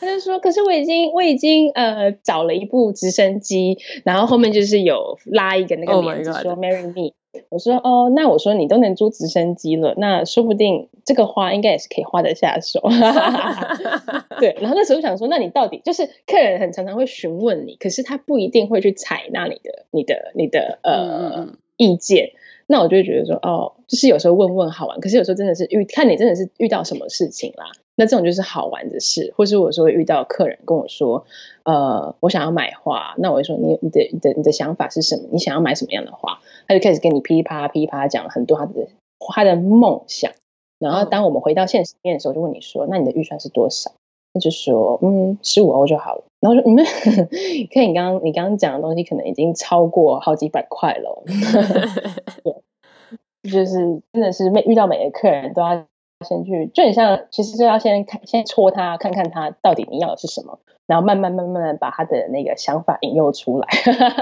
[0.00, 7.12] 他就说，可是我已经我已经呃找了一部直升机，然后后面就是有拉一个那个帘子说 marry me。
[7.48, 12.80] 我说哦，那我说你都能租直升机了，那说不定这个花应该也是可以花得下手。
[14.40, 22.30] 对，然后那时候想说，那你到底就是客人很常常会询问你，可是他不一定会去采纳你的、你的、你的呃意见。
[22.70, 27.72] 那我就会觉得说，哦，就是有时候问问好玩，可是有时候真的是遇看你真的是遇到什么事情啦。
[27.96, 31.24] 那这种就是好玩的事，或是我说会遇到客人跟我说，
[31.64, 35.22] 呃，我想要买花，那我会说你你的你的你的想法是什么？
[35.32, 36.40] 你想要买什么样的花？
[36.68, 38.88] 他就开始跟你噼里啪啦噼里啪啦讲了很多他的
[39.34, 40.32] 他的梦想。
[40.78, 43.92] 然后当我们回到现实面的时候，就问你说，那你的预算是多少？
[44.34, 46.24] 那就说，嗯，十五欧就好了。
[46.40, 46.84] 然后说，你们
[47.72, 51.22] 看你刚刚你刚刚讲的东西，可能已经超过好几百块了。
[52.44, 55.84] 对，就是真的是每遇到每个客人都要
[56.26, 63.66] 先去，就很像，其实就要先看，先戳他，看看他到底你要的是什么，然后慢慢慢慢的把他的那个想法引诱出来。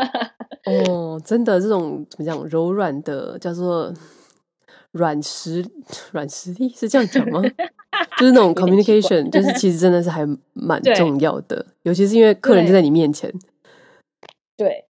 [0.88, 3.92] 哦，真的，这种怎么讲，柔软的叫做
[4.92, 5.64] 软实
[6.12, 7.42] 软实力是这样讲吗？
[8.18, 13.32] 就是那种 communication，就是其实真的是还蛮重要的，尤其是因为客人就在你面前。
[14.56, 14.86] 对，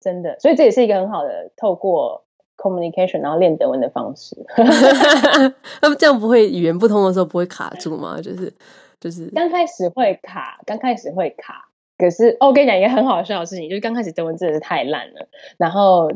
[0.00, 2.24] 真的，所以这也是一个很好的透过
[2.56, 4.36] communication 然后练德文的方式。
[5.82, 8.20] 那么这样不会语言不通的时候不会卡住吗？
[8.22, 8.52] 就是
[9.00, 11.68] 就是刚开始会卡，刚开始会卡。
[11.96, 15.28] 可是，哦，我跟你讲一个很好笑的事情，就是刚开始德文真的是太烂了。
[15.56, 16.12] 然后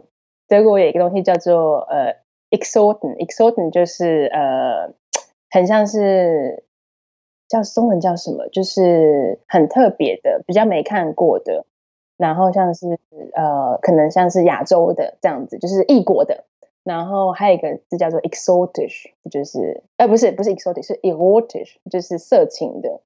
[0.46, 2.14] 德国有一个东西叫做呃
[2.50, 4.94] exorten，exorten 就是呃。
[5.53, 6.65] 很像是
[7.47, 11.67] 叫中文叫什么，就是很特别的，比较没看过的，
[12.17, 12.99] 然后像是
[13.35, 16.45] 呃，可能像是亚洲的这样子，就是异国的。
[16.85, 23.01] 然后还有一个字叫做 exotish，就是呃，不是不是 exotish，是 erotic，就是色情的。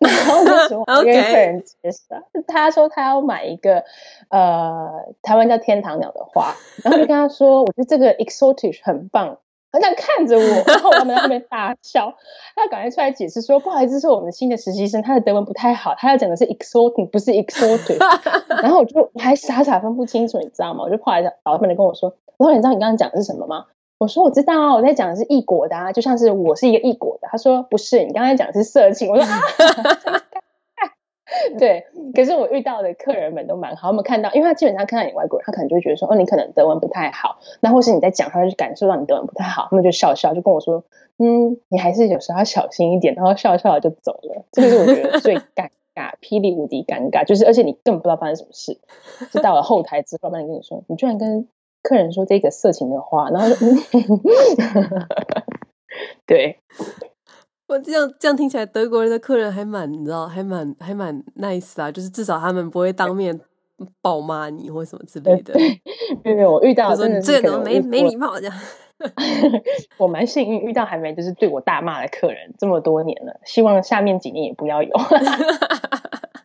[0.00, 3.84] 然后那时候我跟客人 介绍，他说他要买一个
[4.30, 9.38] 呃，台湾叫天堂鸟的花，然后就跟他说，我觉得这个 exotish 很棒。
[9.74, 12.14] 好像看着我， 然后我们在后面大笑。
[12.54, 17.98] 他赶快出来解释说：“不好意思，是我们的新的实习生，他的德文不太好，他要讲的是 exoting 不是 exotic。
[18.62, 20.84] ”然后我就我还傻傻分不清楚，你知道吗？
[20.84, 23.64] 我就跑来老板就跟我说：“老板，你知道你刚刚讲的是什么吗？”
[23.98, 29.40] 我说：“我知道啊，我在讲的是异国的啊，就像是我是一个异国的。”他说：“不是，你刚才讲的是色情。”我说：“啊。”
[31.58, 40.84] 对，可是我遇到的客人们都蛮好，他们看到，因为他基本上看到你外国人，他可能就会觉得说，哦，你可能德文不太好，那或是你在讲，他就感受到你德文不太好，他们就笑笑，就跟我说，
[41.18, 44.44] 嗯，你还是有时候要小心一点，然后笑笑就走了。
[44.52, 48.78] 这个是我觉得最尴尬， 霹雳无敌尴尬，就是而且你根本不知道发生什么事，
[49.32, 51.48] 就到了后台之后，老板跟你说，你居然跟
[51.82, 54.20] 客人说这个色情的话，然后就， 嗯、
[56.26, 56.58] 对。
[57.66, 63.40] 我这样这样听起来，德国人的客人还蛮，你知道，还蛮还蛮 nice 啊，就是至少他们不会当面
[64.02, 65.54] 暴骂你或什么之类的。
[66.22, 68.54] 没有我遇到真的是这个没没礼貌这样。
[69.96, 74.90] 我蛮幸运遇到还没就是对我大骂的客人，这么多年了，希望下面几年也不要有。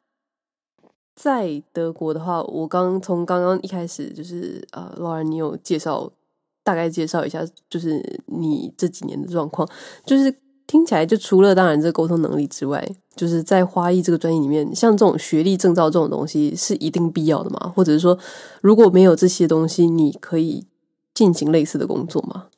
[1.15, 6.09] 在德国的话，我刚从刚刚一开始就是呃，Laura 你有介绍，
[6.63, 9.67] 大概介绍一下，就是你这几年的状况，
[10.05, 10.33] 就是。
[10.69, 17.73] 听起来就除了当然这沟通能力之外，就是在花艺这个专业里面，像这种学历证照这种东西是一定必要的吗？
[17.75, 18.19] 或者是说，
[18.61, 20.67] 如果没有这些东西，你可以
[21.11, 22.49] 进行类似的工作吗？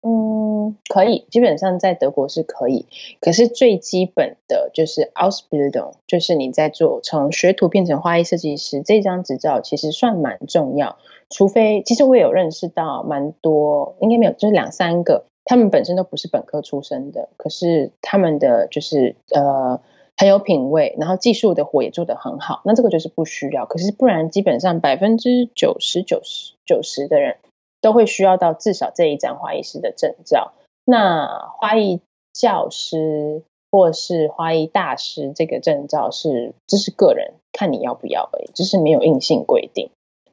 [0.00, 2.86] 嗯，可以，基本上在德国是可以。
[3.20, 10.96] 可是最基本的就是 Ausbildung，就是你在做从学徒变成花艺设计师这张执照，其实算蛮重要。
[11.28, 15.26] 除非其实我有认识到蛮多，应该没有，就是两三个。
[15.44, 19.80] 他们本身都不是本科出身的，可是他们的就是呃
[20.16, 22.62] 很有品味，然后技术的活也做得很好。
[22.64, 27.36] 那这个就是不需要，可是不然基本上百分之九十九十九十的人
[27.82, 30.52] 都会需要到至少这一张花艺师的证照。
[30.86, 32.00] 那花艺
[32.32, 39.90] 教师或是花艺大师这个证照是这是个人看你要不要而已，就是没有硬性规定。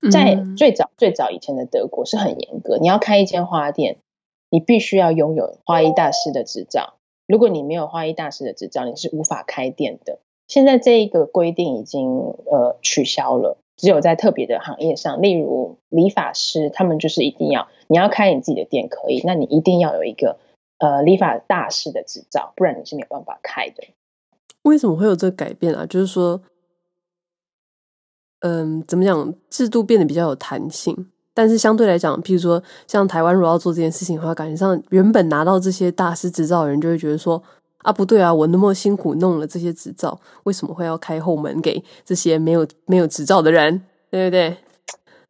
[0.10, 3.98] 在最早最早以前的德国是很严格，你要开一间花店。
[4.52, 6.94] 你必须要拥有花艺大师的执照。
[7.26, 10.20] 如果你没有花艺大师的执照，你是无法开店的。
[10.48, 20.38] 现在这一个规定已经呃取消了，只有在特别的行业上，例如理发师，他们就是一定要你要开你自己的店可以，那你一定要有一个
[20.80, 23.84] 呃理发大师的执照，不然你是没有办法开的。
[24.64, 25.86] 为什么会有这个改变啊？
[25.86, 26.42] 就是说，
[28.42, 37.42] 嗯，怎么讲，制度变得比较有弹性，但是相对来讲，譬如说，像台湾如果要做这件事情的话，感觉上原本拿到这些大师执照的人就会觉得说，
[37.80, 43.82] 啊，不对啊，我那么辛苦弄了这些执照，为什么会要开后门给这些没有没有执照的人？
[44.10, 44.58] 对不对？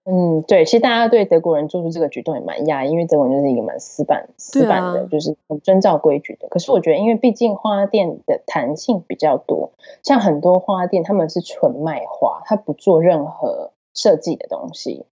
[0.03, 6.47] 嗯，对，其实大家对德国人做出这个举动也蛮讶异，因为德国人就是一个蛮死板、死板的，就是很遵照规矩的。
[6.49, 15.05] 可是我觉得，因为毕竟花店的弹性比较多，像很多花店他们是纯卖花，他不做任何设计的东西。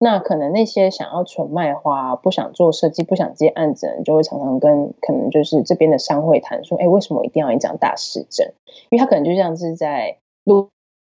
[0.00, 8.52] 那可能那些想要纯卖花、不想做设计、不想接案子的人，就会常常跟可能就是这边的商会谈说：“哎，为什么一定要一张大师证？
[8.88, 10.68] 因为他可能就像是在录。”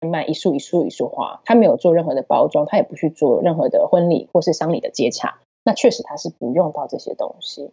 [0.06, 5.38] 卖一束一束一束花，他没有做任何的包装，他也不去做任何的婚礼或是丧礼的接洽。
[5.64, 7.72] 那确实他是不用到这些东西。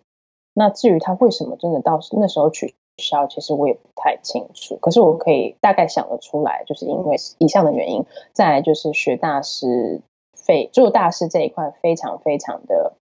[0.54, 4.78] 那至于他为什么真的到那时候取消，其实我也不太清楚。
[4.80, 8.04] 可是我可以大概想得出来，就是因为以上的原因。
[8.32, 10.00] 再来就是学大师
[10.50, 12.94] 费做大师这一块非常非常的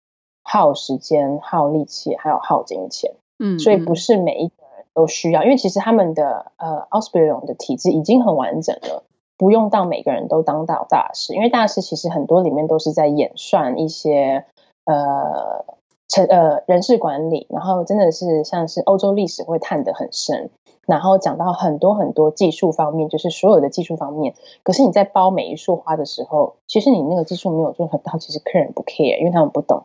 [0.42, 3.14] 耗时间、耗力气，还有耗金钱。
[3.38, 9.04] 嗯，所以不是每一个人都需要，因为其实他们的呃 Ausbildung 的体制已经很完整了。
[9.38, 14.44] 不用到每个人都当到大师，因为大师其实很多里面都是在演算一些
[14.84, 15.64] 呃
[16.08, 20.50] 成呃人事管理，然后真的是像是欧洲历史会探得很深，
[20.88, 24.34] 然后讲到很多很多技术方面，就是所有的技术方面。
[24.62, 29.84] 可是你在包每一束花的时候，其实你那个技术没有做很到，其实客人不 care，因为他们不懂。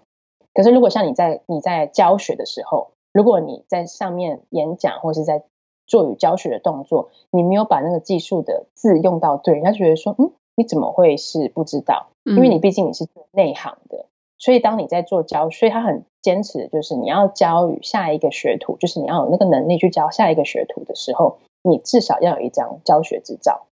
[0.54, 5.44] 可是如果像你在你在教学的时候，如果你在上面演讲或是在
[5.86, 12.08] 做与教学的动作，你没有把那个技术的字用到对，人家觉得说，嗯，你怎么会是不知道？
[12.24, 23.68] 因为你毕竟你是内行的，嗯、所以当你在做教，所以他很坚持的就是你要教与下一个学徒，就是你要有那个能力去教下一个学徒的时候，你至少要有一张教学执照。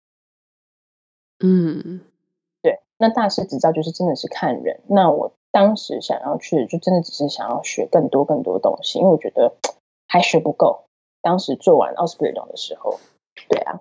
[1.40, 2.00] 嗯，
[2.62, 4.80] 对，那大师执照就是真的是看人。
[4.88, 9.54] 那我当时想要去，就真的只是想要学更多更多东西，因为我觉得
[10.06, 10.84] 还学不够。
[11.22, 12.98] 当时做完奥斯普利的时候，
[13.48, 13.80] 对啊，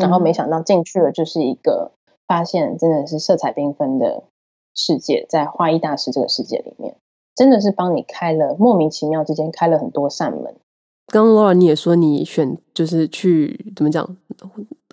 [0.00, 1.92] 然后没想到进去了，就是一个
[2.26, 4.24] 发现真的是色彩缤纷的
[4.74, 6.96] 世界，在花艺大师这个世界里面，
[7.34, 10.54] 真的是帮你开了莫名其妙之间开了很多扇门。
[11.06, 14.16] 刚刚 Laura 你也说你选就是去怎么讲，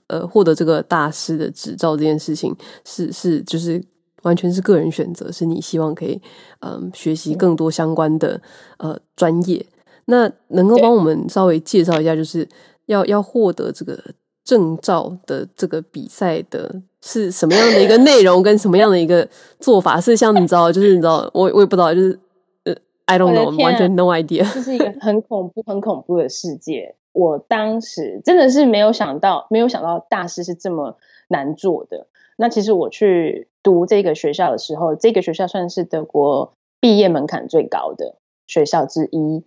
[0.07, 3.83] 呃，获得这个大师的执照这件事情是是就是
[4.23, 6.19] 完全是个人选择，是你希望可以
[6.61, 8.41] 嗯、呃、学习更多相关的
[8.77, 9.63] 呃专业。
[10.05, 12.47] 那能够帮我们稍微介绍一下，就是
[12.85, 14.01] 要要获得这个
[14.47, 19.27] 证照的这个比赛的是什么样的一个内容，跟什么样的一个
[19.59, 19.99] 做法？
[19.99, 22.17] 是像你知道，就是你知道，我我也不知道，就是
[22.63, 24.49] 呃，I don't know，完全 no idea。
[24.53, 26.95] 这是一个很恐怖、很恐怖的世界。
[27.11, 30.95] 我当时真的是没有想到，没有想到大师是这么
[31.27, 32.07] 难做的。
[32.37, 38.15] 那其实我去读这个学校的时候，这个学校算是德国毕业门槛最高的
[38.47, 39.43] 学校之一。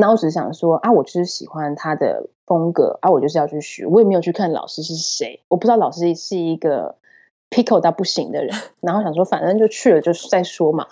[0.00, 3.84] 那我只是想说啊，我就是喜欢他的风格啊，我就是要去学。
[3.84, 6.94] 我也没有去看老师是谁，我不知道老师是一个
[7.50, 8.54] pickle 到不行的人。
[8.80, 10.86] 然后想说，反正就去了，就是再说嘛。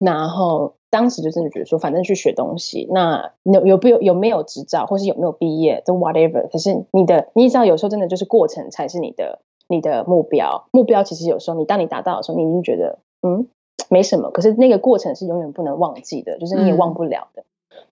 [0.00, 6.50] 然后当时就真的觉得说，反正去学东西，那有有不有有没有执照，或是有没有毕业，都 whatever。
[6.50, 10.66] 可是你的，你知道，有时候真的就是过程才是你的你的目标。
[10.72, 13.46] 目标其实有时候你当你达到的时候，你就觉得嗯
[13.88, 14.32] 没什么。
[14.32, 17.42] 可是那个过程是永远不能忘记的，就是你也忘不了的。
[17.42, 17.44] 嗯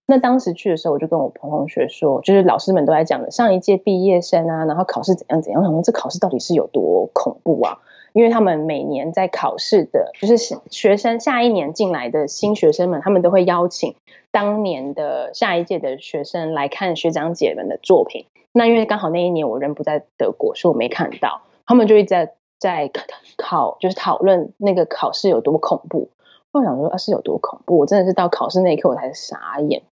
[0.07, 5.61] 那当时去的时候，我就跟我朋同学说，就是老师们都在讲的上一届毕业生啊，然后考试怎样怎样。
[5.61, 7.79] 我想说，这考试到底是有多恐怖啊？
[8.15, 10.37] 因为他们每年在考试的，就是
[10.71, 13.95] 学生下一年进来的新学生们，他们都会邀请
[14.31, 18.25] 当年的下一届的学生来看学长姐们的作品。
[18.51, 21.43] 那因为刚好那一年我人不在德国，所以我没看到。
[21.67, 22.91] 他们就一直在在
[23.37, 26.09] 考，就是讨论那个考试有多恐怖。
[26.53, 27.79] 我想说，啊，是有多恐怖？
[27.79, 29.83] 我真的是到考试那一刻，我才傻眼。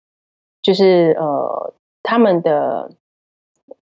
[0.63, 2.91] 就是呃，他们的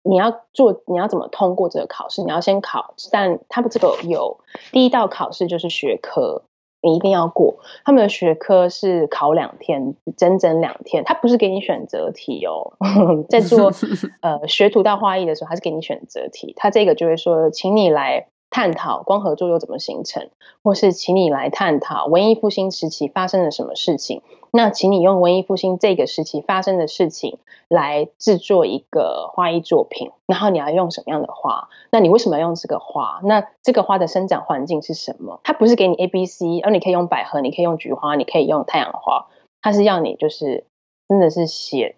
[0.03, 2.23] 你要做，你要怎么通过这个考试？
[2.23, 4.39] 你要先考，但他们这个有
[4.71, 6.43] 第一道考试就是学科，
[6.81, 7.57] 你一定要过。
[7.83, 11.03] 他们的学科是考两天，整整两天。
[11.03, 12.73] 他不是给你选择题哦，
[13.27, 13.71] 在做
[14.21, 16.53] 呃学徒到花艺的时候，他是给你选择题。
[16.55, 18.27] 他这个就会说，请你来。
[18.51, 20.29] 探讨光合作用怎么形成，
[20.61, 24.21] 或是请你来探讨文艺复兴时期发生了什么事情。
[24.51, 27.39] 那请你用文艺复兴这个时期发生的事情
[27.69, 30.11] 来制作一个花艺作品。
[30.27, 31.69] 然后你要用什么样的花？
[31.89, 33.21] 那你为什么要用这个花？
[33.23, 35.39] 那这个花的生长环境是什么？
[35.45, 39.27] 它不是给你 A、B、C，而你可以用百合，你可以用菊花，你可以用太阳花。
[39.61, 40.65] 它是要你就是
[41.07, 41.95] 真的是写，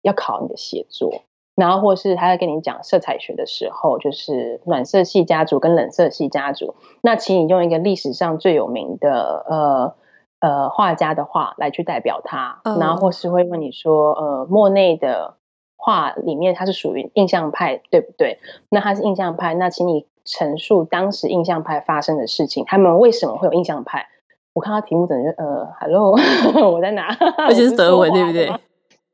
[0.00, 1.20] 要考你的写作。
[1.54, 9.94] 然后或是他在跟你讲色彩学的时候，就是暖色系家族跟冷色系家族，那请你用一个历史上最有名的呃
[10.40, 15.34] 呃画家的画来去代表他，然后或是会问你说，呃，莫内的
[15.76, 18.38] 画里面他是属于印象派，对不对？
[18.70, 24.06] 那他是印象派，那请你陈述当时印象派发生的事情，他们为什么会有印象派？
[24.54, 26.16] 我看到题目，等于呃，Hello，
[26.72, 27.08] 我在哪？
[27.38, 28.52] 而且是德文，对不对？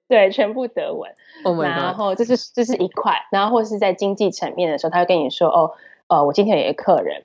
[0.09, 1.15] 对，全部德文。
[1.45, 5.73] Oh、然后这是这是一块，然后或是在经济层面的时候，他会跟你说：“哦，
[6.09, 7.25] 呃，我今天有一个客人，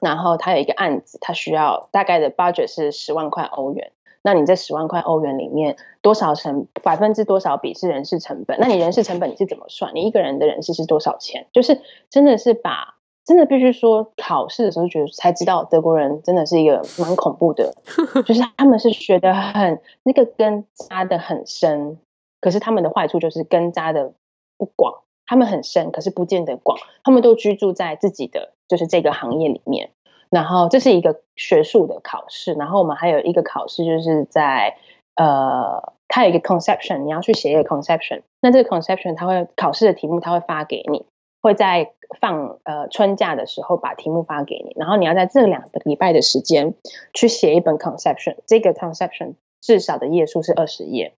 [0.00, 3.92] 然后他有一个案子，他需要大概的 budget 是十万块欧元。
[4.20, 8.58] 那你这十万块欧元里面，多少成百分之多少比是人事成本？
[8.60, 9.94] 那你人事成本你是怎么算？
[9.94, 11.46] 你一个人的人事是多少钱？
[11.52, 11.80] 就是
[12.10, 17.72] 真的是把。”真的必须说，考试的时候觉得才知道，德国人真的是一个蛮恐怖的，
[18.26, 21.98] 就是他们是学的很那个根扎的很深，
[22.40, 24.12] 可是他们的坏处就是根扎的
[24.58, 25.02] 不广。
[25.24, 26.76] 他们很深，可是不见得广。
[27.04, 29.90] 他们都居住在自己的就是这个行业里面，
[30.28, 32.52] 然后这是一个学术的考试。
[32.54, 34.76] 然后我们还有一个考试，就是在
[35.14, 38.22] 呃，它有一个 conception，你要去写一个 conception。
[38.40, 41.06] 那这个 conception，它会考试的题目，它会发给你。
[41.42, 46.74] 会在放呃春假的时候把题目发给你，然后你要在这两个礼拜的时间
[47.12, 48.36] 去写一本 conception。
[48.46, 51.14] 这个 conception 至少的页数是二十页，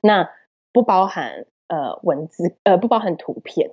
[0.00, 0.30] 那
[0.72, 3.72] 不包含呃文字，呃不包含图片，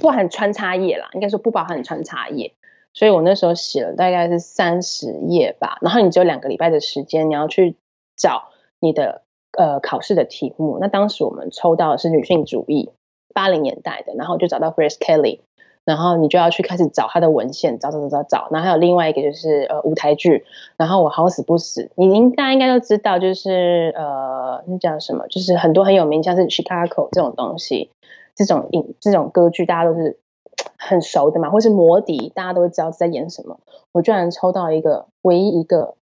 [0.00, 2.52] 不含穿插页啦，应该说不包含穿插页。
[2.92, 7.76] 所以我那时候写了大概是三十页吧，然后你只有两个礼拜的时间，你要去
[8.16, 8.50] 找
[8.80, 9.22] 你的
[9.56, 10.76] 呃考试的题目。
[10.78, 12.90] 那当时我们抽到的是女性主义。
[13.34, 15.40] 八零年代的，然后就找到 Grace Kelly，
[15.84, 20.44] 然后你就要去开始找他的文献，找找找找找，然后还有另外一个就是呃舞台剧，
[20.76, 27.90] 然后我好死不死，你应大家应该都知道，就是呃那叫什么，就是很多很有名，像是 Chicago 这种东西，
[28.34, 30.18] 这种影这种歌剧大家都是
[30.78, 33.58] 很熟的嘛，或是魔笛，大家都会知道在演什么。
[33.92, 35.94] 我居然抽到一个唯一一个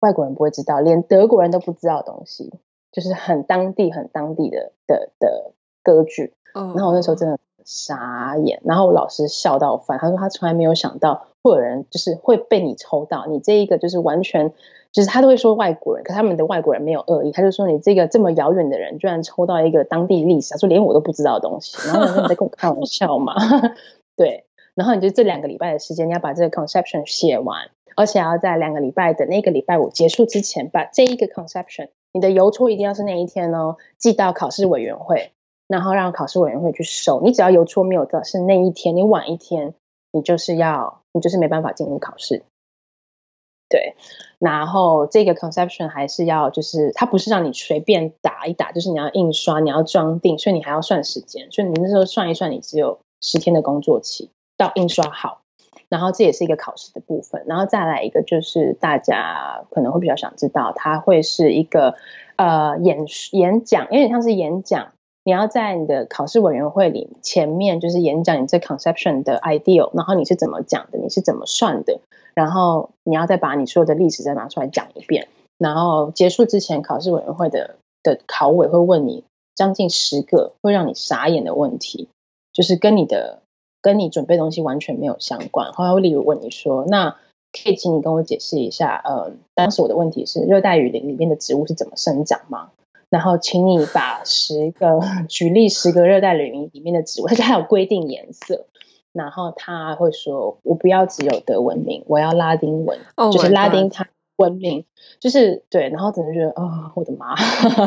[0.00, 2.52] 外国人不会知道，连德国人都不知道的东西，
[2.92, 5.52] 就是很当地很当地的的的
[5.82, 6.34] 歌剧。
[6.74, 14.52] 然后我那时候真的傻眼，然后我老师笑到翻，他说他从来没有想到会有人就是会被你抽到，你这一个就是完全
[14.92, 23.34] 就是他都会说外国人，可他们的外国人没有恶意，他就说你这个这么遥远的人居然抽到一个当地历史，他说连我都不知道的东西，然后我说你在跟我开玩笑嘛？
[24.16, 24.44] 对，
[24.74, 35.32] 然后你就这两个礼拜的时间，你要把这个 conception 写完，而且要在两个礼拜的那个礼拜五结束之前，把这一个 conception，你的邮戳一定要是那一天哦，寄到考试委员会。
[35.68, 39.74] 然后让考试委员会去收，你只要邮戳没有的是那一天，你晚一天，
[40.12, 42.44] 你就是要，你就是没办法进入考试。
[43.68, 43.96] 对，
[44.38, 55.40] 然后这个 conception 还是要，就是它不是让你随便打一打，就是你要印刷，你要装订，所以你还要算时间，所以你那时候算一算，你只有十天的工作期到印刷好。
[55.88, 61.96] 然后这也是一个考试的部分，然后再来一个就是大家可能会比较想知道，它会是一个
[62.36, 64.92] 呃演演讲，有点像是演讲。
[65.26, 71.98] 你要在你的考试委员会里前面就是演讲你这 conception 的 ideal，然后你是怎么讲的，你是怎么算的，
[72.32, 75.26] 然后你要再把你所有的历史再拿出来讲一遍，
[75.58, 77.74] 然后结束之前，考试委员会的
[78.04, 79.24] 的考委会问你
[79.56, 82.08] 将近十个会让你傻眼的问题，
[82.52, 83.40] 就是跟你的
[83.82, 87.16] 跟你准备东西完全没有相关，后来会例如问你说，那
[87.52, 92.70] 可以请你跟我解释一下，呃，当时我的问题是热带雨林里面的植物是怎么生长吗？
[93.08, 98.66] 然后，请你把十个举例十个热带雨林里面的植物，而且还有规定颜色。
[99.12, 104.84] 然后他会说：“我不要只有德文名，我要拉丁文，oh、就是拉丁它文明，
[105.20, 107.34] 就是对。”然后只能觉得啊、哦，我的妈！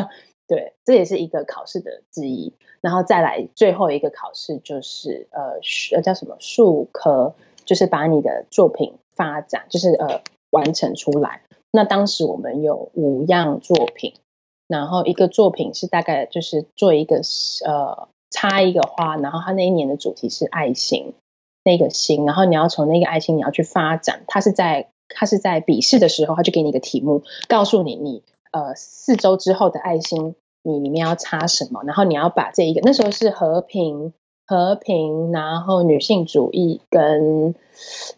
[0.48, 2.54] 对，这也是一个考试的之一。
[2.80, 5.60] 然后再来最后一个考试就是呃，
[6.00, 7.34] 叫什么数科，
[7.66, 11.42] 就是把你的作品发展，就是呃完成出来。
[11.70, 14.14] 那当时我们有五样作品。
[14.70, 17.22] 然后一个作品是大概就是做一个
[17.66, 21.12] 呃插一个花，然后他那一年的主题是爱心，
[21.64, 34.12] 那个心，然后你要从那个爱心你要去发展，他是在他是在笔试的时候他就给你一个题目，告诉你你呃四周之后的爱心你里面要插什么，然后你要把这一个那时候是和平
[34.46, 37.56] 和平，然后女性主义跟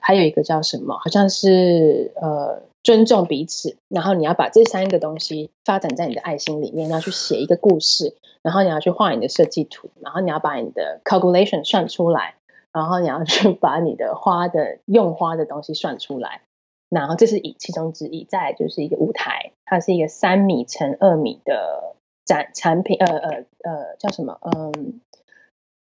[0.00, 2.62] 还有一个叫什么，好像是呃。
[2.82, 12.34] 尊重彼此，然后你要把这三个东西发展在你的爱心里面，然后去写一个故事，然后你要去画你的设计图，然后你要把你的 calculation 算出来，
[12.72, 16.42] 然后你要去 把你的花的用花的东西算出来，
[16.88, 18.24] 然后这是以其中之一。
[18.24, 24.38] 再就是一个舞台，它是一个三米乘二米的展产品，呃呃呃，叫什么？
[24.42, 25.00] 嗯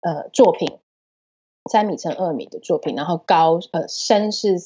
[0.02, 0.78] 呃，作品
[1.70, 4.56] 三米乘二米的作品，然后高呃深是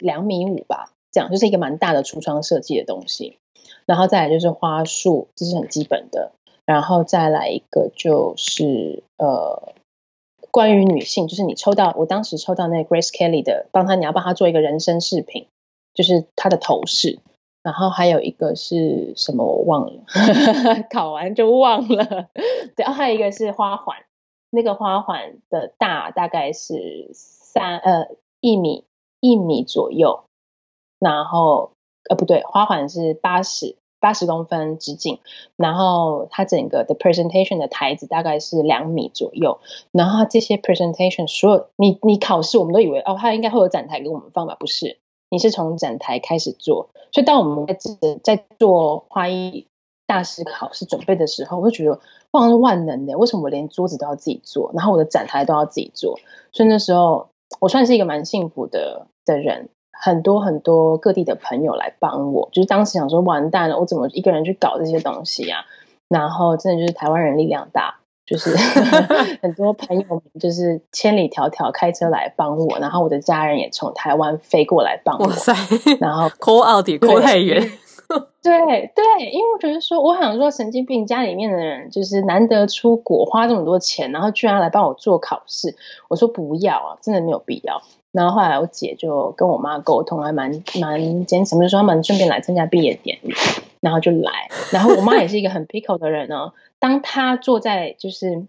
[0.00, 3.38] 两米五吧，这样就是一个蛮大的橱窗设计的东西。
[3.86, 6.32] 然后再来就是花束，这是很基本的。
[6.64, 9.74] 然后再来一个就是呃，
[10.50, 15.46] 关于女性，就是你抽到，我当时抽到那 Grace Kelly 的，帮他你要帮他做一个人生饰品，
[15.94, 17.18] 就是他的头饰。
[17.64, 20.02] 然后还有一个是什么我忘了，
[20.90, 22.28] 考完就忘了。
[22.76, 23.98] 然后还有一个是花环，
[24.50, 28.08] 那个花环的大大概是三呃
[28.40, 28.84] 一米
[29.20, 30.24] 一米左右，
[31.02, 31.72] 然后
[32.08, 35.18] 呃不对，花环是八十八十公分直径，
[35.56, 39.58] 然后它整个的 presentation 的台子大概是两米左右，
[39.90, 44.56] 然后这些 presentation 所有你你考试我们都以为哦，它应该会有展台给我们放吧？
[44.58, 44.98] 不是。
[45.30, 47.74] 你是从展台开始做，所以当我们在
[48.22, 49.66] 在做花艺
[50.06, 52.00] 大师考试准备的时候，我就觉得
[52.32, 56.20] 哇，是万能的，为什么我连桌子都要自己做，然后我的展台都要自己做？
[56.52, 57.28] 所以那时候
[57.60, 65.64] 我算是一个蛮幸福的的人，很多很多各地的朋友来帮我，就是当时想说完蛋了，我怎么一个人去搞这些东西啊？
[66.08, 67.96] 然后真的就是台湾人力量大。
[68.24, 68.56] 就是
[69.42, 75.26] 很多朋友们就是千里迢迢开车来帮我，然后我的家人也从台湾飞过来帮我。
[75.26, 75.52] 哇塞！
[76.00, 77.60] 然后 call out 也 call 太远。
[78.40, 85.74] 对对，因为我觉得说，我想说神经病，家里面的人就是难得出国花这么多钱，然后居然来帮我做考试。
[86.08, 87.82] 我说不要啊，真的没有必要。
[88.12, 93.34] 然后后来我姐就跟我妈沟通，还蛮蛮坚持，就说他们顺便来参加毕业典礼，
[93.80, 94.30] 然后就来。
[94.70, 96.52] 然后我妈也是一个很 pickle 的人哦。
[96.78, 98.46] 当他坐在，就是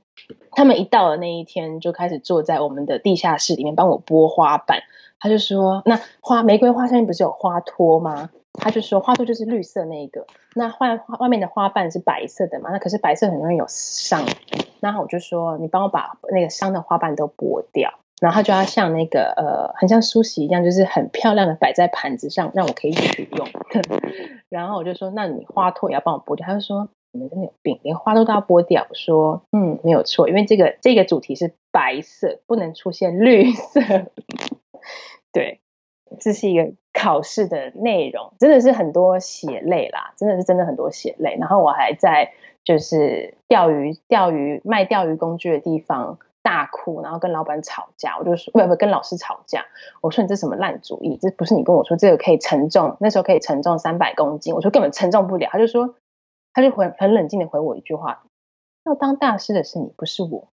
[0.51, 4.81] 他们一到的那一天，就开始坐在我们的地下室里面帮我剥花瓣。
[5.19, 12.71] 他就说：“那花玫瑰花上面不是有花托吗？”他就说：“花托就是绿色那一个，那外外面的花瓣是白色的嘛？
[12.71, 14.25] 那可是白色很容易有伤。”
[14.81, 17.93] 然后我就说：“你帮我把那个伤的花瓣都剥掉。”
[18.23, 23.47] 然后他就要像那个呃，很像梳洗一样，就是很漂亮的摆在盘子上，让我可以取用。
[24.47, 26.87] 然后我就说：“那你花托也要帮我剥掉。”他就说。
[27.15, 28.87] 你们真的有病，连花都都要剥掉。
[28.89, 33.79] 我说，嗯，没有错，因为这个这个主题是白色，不能出现绿色。
[35.31, 35.59] 对，
[36.19, 41.37] 这是一个考试的内容，真的是很多血泪啦，真的是真的很多血泪。
[41.39, 42.31] 然后我还在
[42.63, 48.19] 就是钓鱼钓鱼卖钓鱼工具的地方大哭，然后跟老板吵架。
[48.19, 49.65] 我就说，不不，跟老师吵架。
[50.01, 51.17] 我说你这什么烂主意？
[51.19, 54.53] 这不是你跟我说这个可以承重，那时候可以承重三百公斤。
[54.53, 55.49] 我说根本承重不了。
[55.51, 55.95] 他就说。
[56.55, 58.25] 他就回很冷静的回我一句话
[58.85, 60.49] ：“要当大师的是你，不是我，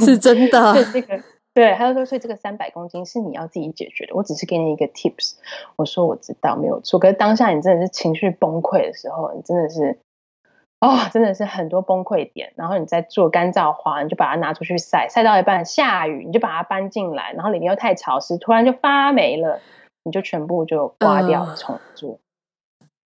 [0.00, 1.22] 是 真的。”这个
[1.54, 5.34] 对，他就说：“所以这个三百公斤是你要自己解决的，我只是给你一个 tips。”
[5.78, 9.94] 我说：“我知道，没有错。”可是当下你真的是情绪崩溃的时候，你真的是啊、
[10.80, 12.52] 哦，真的是很多崩溃点。
[12.56, 19.60] 然后你再做干燥花，你就把它拿出去晒，晒到一半下雨，你就把它搬进来，然后里面又太潮湿，突然就发霉了，
[20.04, 22.14] 你就全部就刮掉重做。
[22.14, 22.18] Uh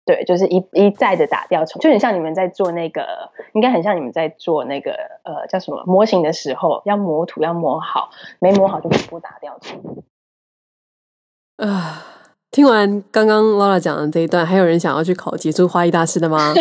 [0.07, 4.93] 对，就是一一再的打掉重，就很像你们在做那个，应该很像你们在做那个
[5.25, 10.05] 呃叫什么模型的时候，要磨土要磨好，没磨好就全部打掉重。
[11.57, 12.26] 啊、呃，
[12.57, 16.54] 听完刚刚 Laura 讲的这一段，还有人想要去考杰出花艺大师的吗？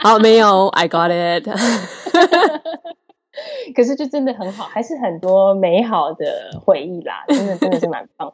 [0.00, 1.48] 好， 没有，I got it。
[3.74, 8.32] 可是就真的很好，还是很多美好的回忆啦，真 的真的是蛮棒。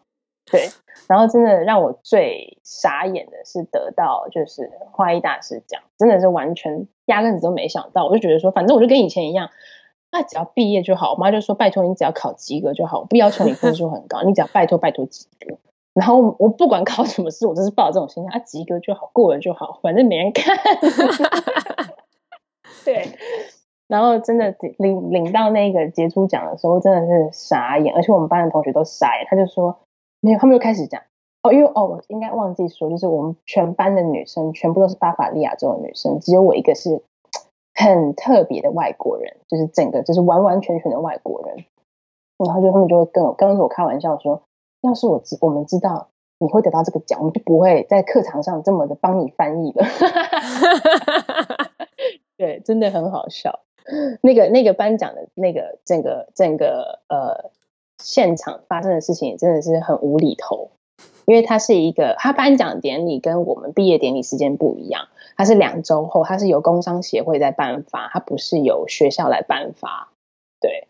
[0.52, 0.68] 对，
[1.08, 9.48] 然后真的让我最傻眼的是得到就是花艺大师奖，真的是完全压根子都没想到，我就觉得说，反正我就跟以前一样，
[10.12, 11.12] 那只要毕业就好。
[11.12, 15.56] 我妈就说，拜托你只要考及格就好，不要求你分数很高，你只要拜托拜托及格。
[15.98, 20.56] 然后我不管考什么试，我都是抱着这种心态，啊，及格就好，过了就好，反正没人看。
[22.84, 23.08] 对，
[23.88, 29.78] 然后真的领领到那个杰出奖的时候，真的是傻眼，而且我们班的同学都傻眼，他就说。
[30.20, 31.00] 没有，他们就开始讲
[31.44, 37.00] 哦，因为哦，我应该忘记说，就是我们全班的女生全部都是巴伐利亚州的女生，只有我一个是
[37.72, 41.64] 很特别的外国人，就是整个就是完完全全的外国人。
[42.44, 44.42] 然后就他们就会跟我跟我开玩笑说，
[44.80, 46.08] 要是我知我们知道
[46.38, 49.84] 你会得到这个奖，我们就不会在课堂上这么的帮你翻译了。
[52.36, 53.60] 对，真的很好笑。
[54.22, 57.50] 那个那个颁奖的那个整个整个呃。
[58.00, 60.70] 现场发生的事情真的是很无厘头，
[61.26, 70.12] 因为它是一个，他颁奖典礼跟我们毕业典礼时间不一样，它是两周后，它是由工商协会在颁发，它不是由学校来颁发。
[70.60, 70.86] 对，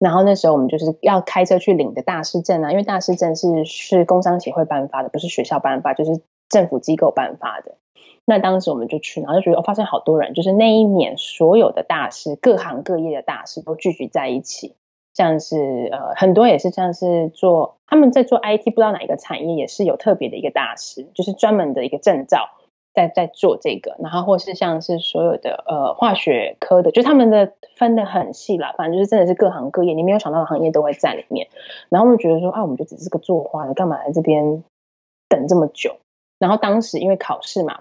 [0.00, 7.76] 然后那时候我们就是要开车去领的大师证啊，因为大师证是是工商协会颁发的，不是学校颁发，就是政府机构颁发的。
[8.24, 14.74] 那当时我们就去，然后就觉得、哦、发现好多人，就是那一年所有的大师，各行各业的大师都聚集在一起。
[15.12, 22.48] 像是呃很多也是像是做他们在做 IT，不知道哪一个产业也是有特别的一个大师，就是专门的一个证照
[22.94, 31.48] 在在做这个，然后或是像是所有的呃化学科的，就他们的分的很细啦，反正就是真的是各行各业，你没有想到的行业都会在里面。
[31.88, 34.64] 然后我们觉得说啊，我们就只是个做花的，干嘛来这边
[35.28, 35.96] 等这么久？
[36.38, 37.80] 然后当时因为考试嘛。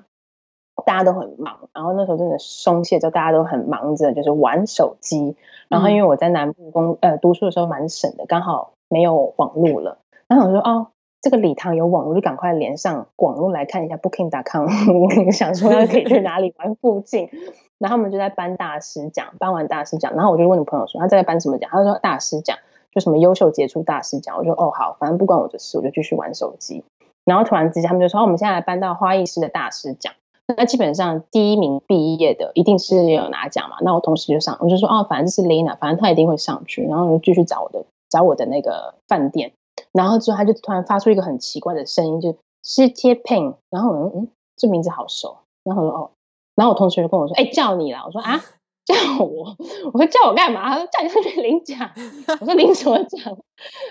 [0.86, 5.36] 大家都很忙，然后那时候真的松懈之后，大家都很忙着，就是玩手机。
[5.68, 9.97] 然后因为我在南部工呃读书的时候蛮省的，刚好没有网络了。
[10.30, 10.88] 然后我说哦，
[11.22, 17.30] 这个礼堂有网络，就赶快连上网络来看一下 Booking.com，想说要可以去哪里玩附近。
[17.78, 21.70] 然后我们就在颁大师奖，颁完大师奖，然后我就问朋友说他在颁什么奖？
[21.72, 22.57] 他说大师奖，
[22.91, 24.38] 就什么优秀杰出大师奖。
[24.38, 26.84] 我说哦好，反正不关我的事，我就继续玩手机。
[27.26, 30.13] 然后突然之间他们就说，哦，我们现在来颁到花艺师的大师奖。
[30.57, 33.78] 那基本上第一名毕业的一定是有拿奖嘛？
[33.82, 39.51] 那我同时就上，我就说哦，反正这是 Lena，反正他一定会上去，然后我就继续找我的找我的那个饭店，
[39.92, 46.12] 然后之后他就突然发出一个很奇怪的声音，就是 City Ping，然后我说嗯，这名字好熟，然后我说哦，
[46.56, 48.40] 然后我同学就跟我说，哎，叫你了，我说啊。
[48.90, 49.56] 叫我，
[49.94, 50.72] 我说叫我干嘛？
[50.72, 51.92] 他说叫你上去领奖。
[52.40, 53.38] 我说领什么奖？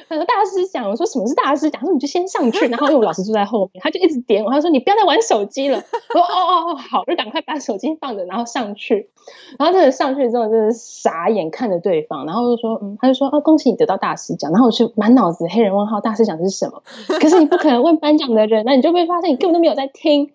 [0.08, 0.88] 他说大师奖。
[0.88, 1.80] 我说什么是大师奖？
[1.80, 2.66] 他说你就先上去。
[2.68, 4.50] 然后因为我老师坐在后面，他就一直点我。
[4.50, 5.76] 他说你不要再玩手机了。
[5.78, 9.10] 我说哦哦哦，好，就赶快把手机放着，然后上去。
[9.58, 14.50] 然后真的上去之后，真的傻眼看着对方，然后就说嗯，他就说哦，恭喜你得到大师奖。
[14.52, 16.82] 然后我就满脑子黑人问号，大师奖是什么？
[17.20, 20.32] 可是你不可能问颁奖的人，那你就会发现你根本都没有在听。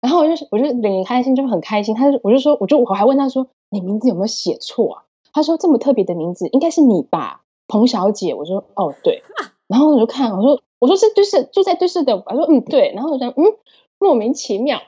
[0.00, 1.94] 然后我就我就脸开心，就很开心。
[1.94, 3.46] 他就我就说，我就我还问他说。
[3.70, 5.02] 你名字有没有写错啊？
[5.30, 8.34] 他说这么特别的名字应该是你吧，彭小姐。
[8.34, 9.22] 我说哦对，
[9.68, 13.44] 然后我就看我说我说是对视就在对视的，我说嗯对，然后我想嗯
[14.00, 14.80] 莫名其妙，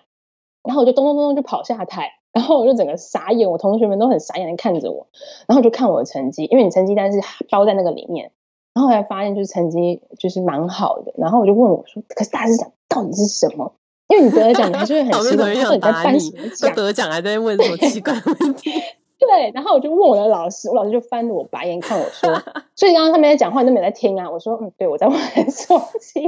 [0.64, 5.07] 然后我就咚咚咚咚就跑下台，然后我就整个傻眼，我同学们都很傻眼的看着我，
[5.47, 7.20] 然后就看我的成绩，因为你成绩单是
[7.51, 8.33] 包在那个里面，
[8.74, 13.72] 然后后来发现就是成绩就是蛮好的，然后我就问我说，可是大师奖到底是什么？
[14.09, 16.74] 因为你得奖，你还是会很 奇怪，你在颁什么奖？
[16.74, 18.70] 得奖还在问什么奇怪问题？
[19.21, 22.33] 对，然后我就问我的老师，我老师就翻着我白眼看我说，
[22.75, 24.31] 所以刚刚他们在讲话，你都没在听啊。
[24.31, 25.16] 我说，嗯，对，我在玩
[25.51, 26.23] 手机。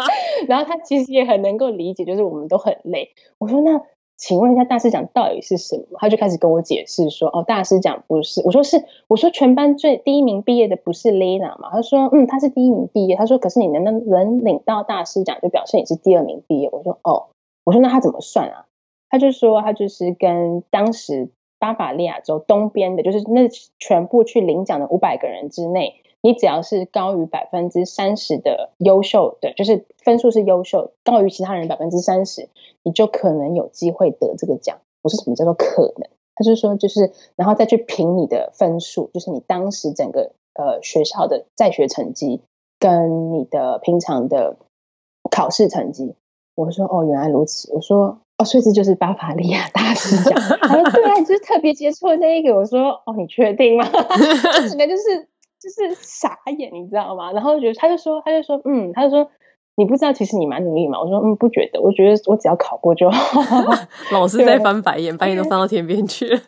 [0.48, 3.10] 然后他其实也很能够理解，就是我们都很累。
[3.36, 3.82] 我说，那
[4.16, 5.98] 请问一下，大师奖到底是什么？
[5.98, 8.40] 他就开始跟我解释说，哦，大师奖不是。
[8.46, 11.68] 我说是，我说全班最第一名毕业的不是 Lena 嘛？
[11.70, 13.14] 他说，嗯，他是第一名毕业。
[13.16, 16.70] 他说，可是你能能能领到大师奖，就表示你是第二名毕业。
[16.72, 17.26] 我说，哦。
[17.64, 18.64] 我说那他怎么算啊？
[19.10, 21.28] 他就说他就是跟当时
[21.58, 23.48] 巴伐利亚州东边的，就是那
[23.78, 32.48] 全部去领奖的五百个人之内，你只要是高于百分之三十的优秀的，就是分数是优秀，高于其他人百分之三十，
[32.82, 34.78] 你就可能有机会得这个奖。
[35.02, 36.08] 我说什么叫做可能？
[36.34, 42.40] 他就说就是，然后再去评你的分数，就是你当时整个呃学校的在学成绩
[42.78, 44.56] 跟你的平常的
[45.30, 46.14] 考试成绩。
[46.54, 47.72] 我说哦，原来如此。
[47.72, 50.32] 我说哦，所以这就是巴伐利亚大师奖。
[50.60, 52.54] 他 说对啊，你就是特别杰出的那一个。
[52.54, 53.84] 我说哦，你确定吗？
[54.68, 55.26] 整个就是
[55.60, 57.32] 就是傻眼，你知道吗？
[57.32, 59.28] 然后觉得他就说，他就说，嗯，他就说
[59.74, 61.00] 你不知道，其实你蛮努力嘛。
[61.00, 63.40] 我说嗯，不觉得，我觉得我只要考过就好。
[64.12, 66.38] 老师在翻白眼，白眼都翻到天边去了。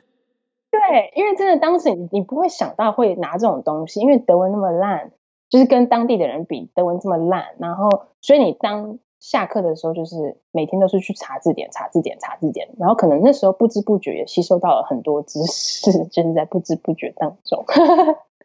[0.70, 5.10] 对，因为真的当时你你不会想到会拿这种东西，因为德文那么烂，
[5.48, 7.88] 就是跟当地的人比，德文这么烂，然后
[8.20, 9.00] 所以你当。
[9.20, 17.64] 下课的时候，就是每天都是去查字典、查字典、查字典，然后可能那时候不知不觉也吸收到了很多知识， 就是在不知不觉当中。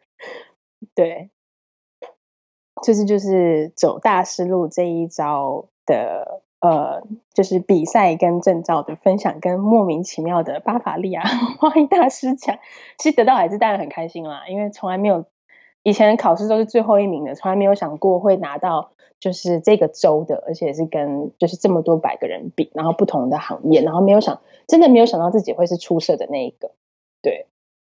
[0.94, 1.30] 对，
[2.84, 7.02] 就是就是走大师路这一招的，呃，
[7.32, 11.22] 就是比赛跟证照的分享，跟莫名其妙的巴伐利亚
[11.58, 12.58] 花艺大师奖，
[12.98, 15.24] 其实得到还是当然很开心啦，因为从来没有。
[15.82, 26.72] 以前考试都是最后一名的，从来没有想过会拿到就是这个州的，而且是跟就是这么多百个人比，然后不同的行业，然后没有想，真的没有想到自己会是出色的那一个，
[27.22, 27.46] 对。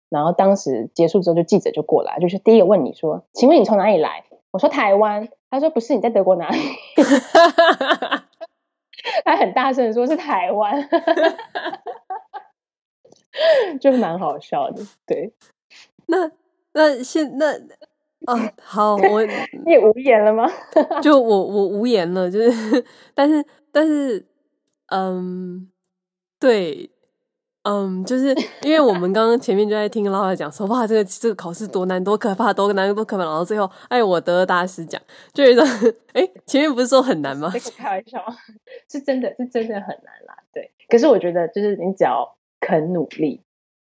[0.10, 6.58] 然后当时结束之后，就记者就过来，就是第一个问你说：“请问你从哪里来？”我说：“台湾。”他说：“不是，你在德国哪里？”
[9.24, 10.90] 他很大声的说：“是台湾。
[13.80, 15.34] ”就蛮好笑的，对。
[16.08, 16.32] 那。
[16.72, 17.56] 那现那
[18.30, 19.24] 啊，好，我
[19.66, 20.48] 你也无言了吗？
[21.02, 24.24] 就我我无言了，就是，但是但是，
[24.92, 25.68] 嗯，
[26.40, 26.92] 对，
[27.64, 35.02] 嗯，就是因为我们刚刚前面就在听 Laura 讲说，哇，这个这个考试多难，多可怕，多难，多可怕，然后最后，哎，我得了大师奖，
[35.34, 35.66] 就有一种，
[36.14, 37.52] 哎，前面不是说很难吗？
[37.78, 38.24] 开玩笑，
[38.92, 40.38] 是真的是真的很难啦。
[40.54, 43.42] 对，可是我觉得，就是你只要肯努力，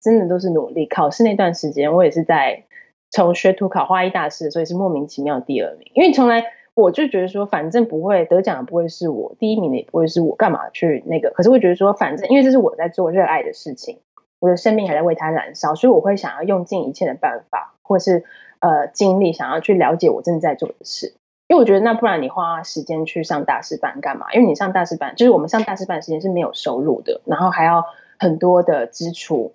[0.01, 0.87] 真的都是努力。
[0.87, 2.65] 考试那段时间，我也是在
[3.13, 6.45] 从学徒考花艺大师，所以是莫名其妙第二名，因为从来。
[6.75, 11.31] 我就觉得说，反正不会得奖的不会是我，第一名的也不会是我，干嘛去那个？
[11.33, 13.99] 可是会觉得说，反正因为这是我在做热爱的事情，
[14.41, 18.25] 我的生命还在为它燃烧，所以我会想要用尽一切的办法，或是
[18.61, 21.13] 呃精力，想要去了解我正在做的事。
[21.47, 24.33] 因为我觉得，那不然你花时间去上大师班干嘛？
[24.33, 27.85] 因为你上大师班，就是我们上大师班时间是没有收入的，然后还要
[28.19, 29.53] 很多的支出。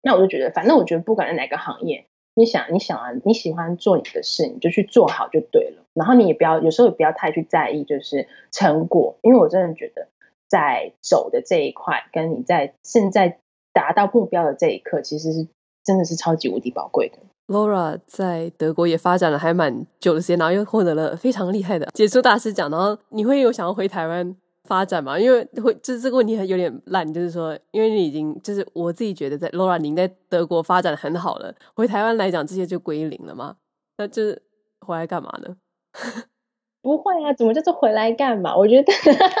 [0.00, 2.06] 那我就觉得，反正我觉得不管在哪个行业。
[2.38, 5.82] 你想，你想啊，你喜欢做你的事，你就去做好就对了。
[5.94, 10.08] 然后你也不要，有时候也不要太去在意，就是成果，因为我真的觉得，
[10.46, 13.38] 在走的这一块，跟你在现在
[13.72, 15.48] 达到目标的这一刻，其实是
[15.82, 17.16] 真的是超级无敌宝贵的。
[17.46, 22.70] Laura 在德国也发展了还蛮久的时间，然后又获得了非常厉害的杰出大师奖。
[22.70, 25.18] 然后你会有想要回台湾发展嘛？
[25.18, 33.56] 因为会就这个问题还有点烂，就是说，因为你已经就是我自己觉得在 Laura 您在德国发展的很好了，回台湾来讲这些就归零了吗？
[33.96, 34.42] 那就是
[34.80, 35.56] 回来干嘛呢？
[36.82, 38.56] 不会啊，怎么就是回来干嘛？
[38.56, 38.92] 我觉得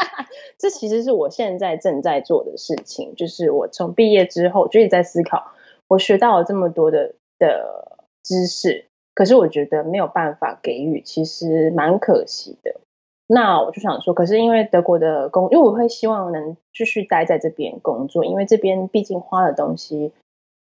[0.58, 5.52] 这其实是我现在正在做的事情，就是我从毕业之后就一直在思考，
[5.86, 12.80] 我学到了这么多的的知识，可是我觉得没有办法给予，其实蛮可惜的。
[13.28, 20.12] 那我就想说，可是因为德国的工，因为我会希望能继续待在这边工作，因为这边毕竟花的东西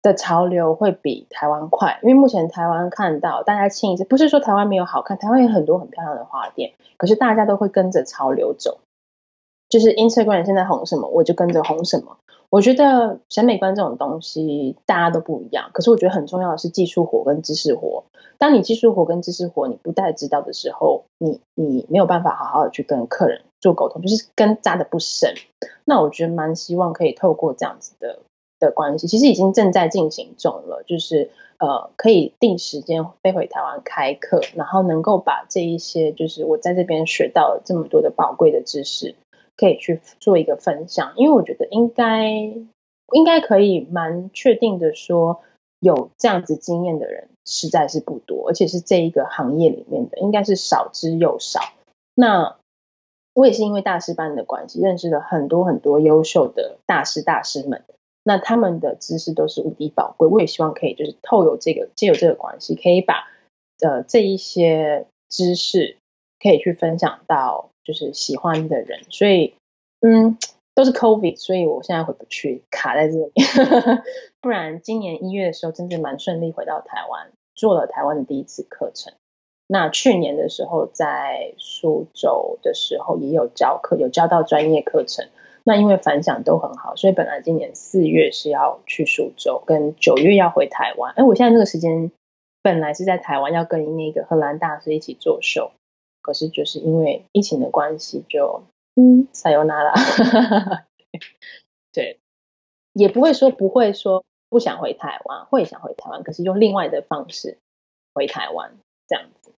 [0.01, 1.99] 的潮流会比台湾快。
[2.03, 8.79] 因为目前台湾看到大家庆一色，不是说台湾没有好看，台湾有很多很漂亮的花店，可是大家都会跟着潮流走，
[9.69, 12.17] 就是 Instagram 现在红什么，我就跟着红什么。
[12.51, 18.05] 我觉得审美观这种东西大家都不一样，可是我觉得很重要的是技术活跟知识活。
[18.39, 25.35] 当你技术活跟知识活你不太知道的时候，你你没有办法好好的去跟客人做沟通，就是根扎的不深。
[25.85, 28.21] 那我觉得蛮希望可以透过这样子的
[28.61, 39.15] 的关系，其实已经正在进行中了，就是呃可以定时间飞回台湾开课，然后能够把这一些就是我在这边学到了这么多的宝贵的知识。
[39.57, 45.41] 可以去做一个分享，因为我觉得应该应该可以蛮确定的说，
[45.81, 51.61] 有这样子经验的人实在是不多，而且是这一个行业里面的应该是少之又少。
[52.15, 52.57] 那
[53.33, 57.83] 我也是因为大师班的关系，认识了很多很多优秀的大师大师们，
[58.25, 60.29] 那他们的知识都是无敌宝贵。
[60.29, 63.29] 我也希望可以就是透有这个借有这个关系，可以把
[63.81, 65.97] 呃这一些知识
[66.43, 67.71] 可以去分享到。
[67.87, 69.55] 就是喜欢的人，所以
[70.01, 70.37] 嗯，
[70.75, 73.33] 都是 COVID，所以我现在回不去，卡在这里。
[74.43, 79.15] 不然今年一月的时候，真的蛮顺利回到台湾，做了台湾的第一次课程。
[79.69, 85.29] 那去年的时候，在苏州的时候也有教课，有教到专业课程。
[85.65, 91.13] 那因为反响都很好，所以本来今年四月是要去苏州，跟九月要回台湾。
[91.17, 92.13] 哎，我现在这个时间
[92.63, 95.73] 本来是在台湾，要跟那个荷兰大师一起做秀。
[96.27, 98.65] 可是就是因为疫情的关系，就
[98.97, 99.95] 嗯，撒由那拉，
[101.93, 102.19] 对，
[102.95, 107.59] 也不会说不会说不想回台湾，会想回台湾，可是用另外的方式
[108.13, 108.73] 回台湾
[109.07, 109.53] 这样子。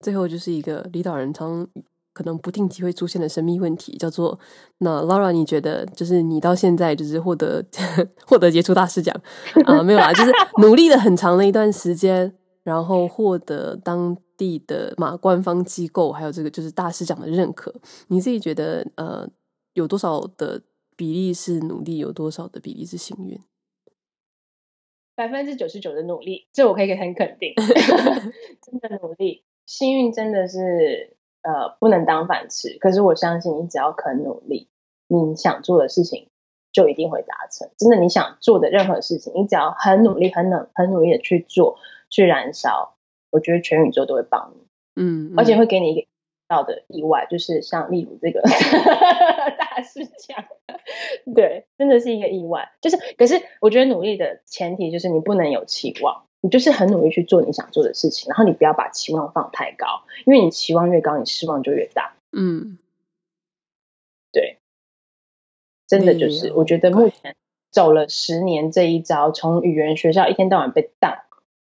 [0.00, 1.66] 最后就是一个离岛人常
[2.12, 4.38] 可能不定期会出现的神秘问题，叫做
[4.78, 7.64] 那 Laura，你觉得就是你到现在就是获得
[8.28, 9.18] 获得杰出大师奖
[9.64, 9.82] 啊、呃？
[9.82, 14.14] 没有啦，就是努力了很长的一段时间，然后获得当。
[14.40, 17.70] 地的嘛，官方机构还有这个就是大师长的认可，
[18.08, 19.28] 你自己觉得呃
[19.74, 20.62] 有多少的
[20.96, 23.38] 比例是努力，有多少的比例是幸运？
[25.14, 27.52] 百分之九十九的努力，这我可以很肯定，
[28.64, 32.78] 真的努力，幸运真的是呃不能当饭吃。
[32.78, 34.70] 可是我相信你只要肯努力，
[35.08, 36.30] 你想做的事情
[36.72, 37.70] 就一定会达成。
[37.76, 41.76] 真的，你想做的任何事情，你只要很努力、很努、很努力的去做，
[42.08, 42.96] 去燃烧。
[43.30, 44.62] 我觉得全宇宙都会帮你，
[44.96, 46.06] 嗯，嗯，而且会给你一个
[46.48, 48.42] 到的意外，就是像例如这个
[49.56, 50.44] 大师奖，
[51.34, 52.72] 对，真的是一个意外。
[52.80, 62.14] 就是，可是我觉得努力的前提就是你不能有期望，你就是很努力去做你想做的事情，然后你不要把期望放太高，因为你期望越高，你失望就越大。
[62.32, 62.78] 嗯，
[64.32, 64.58] 对，
[65.86, 67.36] 真的就是，我觉得目前
[67.70, 71.18] 走了十年这一招，从语言学校一天到晚被当。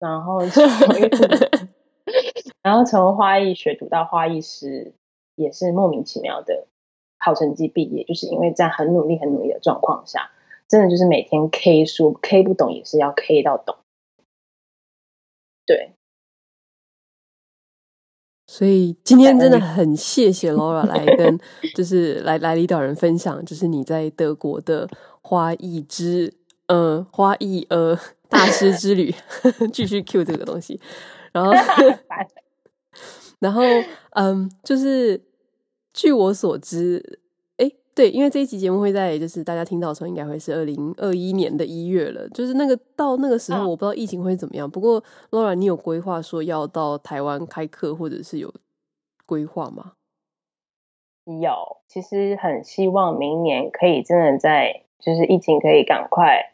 [0.01, 0.63] 然后从，
[2.63, 4.93] 然后从花艺学读到花艺师，
[5.35, 6.65] 也是莫名其妙的
[7.19, 10.31] 好成绩毕业，就是因为在很努力、很努力的状况下，
[10.67, 13.77] 真的就是每天 K 书，K 不懂也是要 K 到懂。
[15.67, 15.91] 对。
[18.47, 21.39] 所以今天真的很谢谢 Laura 来跟，
[21.73, 24.89] 就是来来领导人分享，就是你在德国的
[25.21, 26.33] 花艺之，
[26.71, 27.99] 呃，花艺呃
[28.29, 29.13] 大师之旅，
[29.73, 30.79] 继续 Q 这个东西，
[31.33, 31.51] 然后，
[33.39, 33.61] 然后，
[34.11, 35.21] 嗯，就是
[35.93, 37.19] 据我所知，
[37.57, 44.69] 哎，对，因为这一集节目会在，就是大家听到的时候，应该会是二零二一年的一月了，就是那个到那个时候，我不知道疫情会怎么样。
[44.71, 48.53] 不过，Laura，你有规划说要到台湾开课，或者是有？
[49.25, 49.93] 规划吗？
[51.25, 56.53] 有，其实很希望明年可以真的在就是疫情可以赶快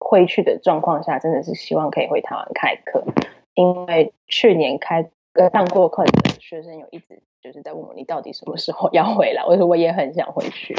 [0.00, 3.04] 回去的状况下，真的是希望可以回台湾开课。
[3.54, 9.44] 因为去年开呃上过课的学生有一直就是在问我，你到底什么时候要回来？
[9.44, 10.74] 我说我也很想回去。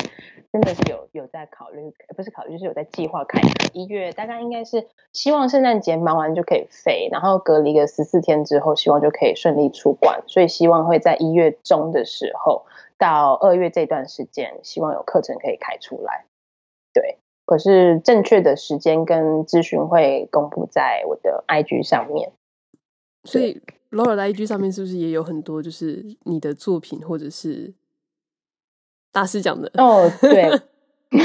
[0.51, 3.39] 真的是有有在考虑，不是考虑，就是有在计划开。
[3.71, 10.21] 一月大概应该是希望圣诞节忙完就可以飞，然后隔离个十四天之后，希望就可以顺利出关。
[10.27, 12.65] 所以希望会在一月中的时候
[12.97, 16.25] 到二月这段时间，希望有课程可以开出来。
[16.93, 17.17] 对，
[17.51, 22.31] 可是正确的时间跟咨询会公布在我的 IG 上面。
[23.25, 27.73] 所以 Laura 的 IG 上面是不是也有很多就是你的作品或者是？
[29.11, 30.49] 大师讲的哦，对，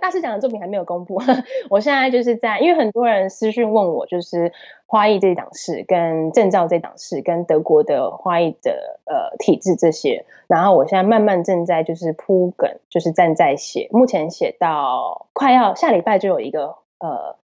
[0.00, 1.20] 大师讲的作品还没有公布。
[1.70, 4.52] 我现在就是在，因为很多人私讯问我，就是
[4.86, 17.36] 花艺这档事、跟证照这档事、跟德国的花艺的呃体制这些，然后我现在慢慢正在就是铺梗，就是正在写，目前写到快要下礼拜就有一个呃。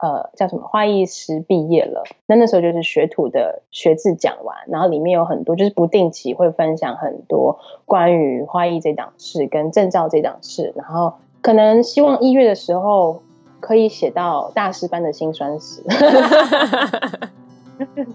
[0.00, 2.04] 呃，叫什么花艺师毕业了？
[2.26, 11.14] 那那时候就是学徒的学制讲完，然后里面有很多，就是不定期会分享很多关于花艺这档事跟证照这档事，然后
[11.48, 13.22] 可能希望一月的时候
[13.58, 15.82] 可以写到大师班的辛酸史。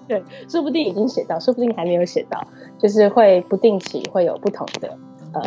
[0.08, 2.46] 对，说不定已经写到，说不定还没有写到，
[2.78, 4.96] 就是会不定期会有不同的
[5.32, 5.42] 呃。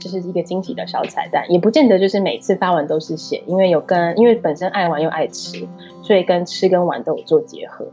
[0.00, 5.68] 就是一个惊喜的小彩蛋，也不见得就是每次发完都是写，因为有跟，因为本身爱玩又爱吃，
[6.02, 7.84] 所以跟吃跟玩都有做结合。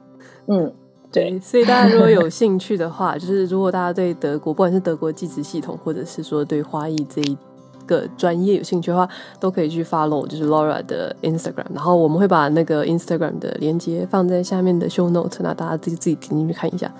[0.47, 0.71] 嗯，
[1.11, 7.37] 对，对，所以大家如果有兴趣的话，就是如果大家对德国，不管是德国技职系统，或者是说对花艺这一
[7.85, 9.07] 个专业有兴趣的话，
[9.39, 16.91] 都可以去 follow 就是 Laura 的 Instagram，然后我们会把那个 Instagram 的链接放在下面的 show note，那大家自己自己点进去看一下。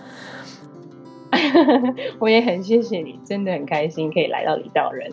[2.19, 5.11] 我也很谢谢你，真的很开心可以来到李道人，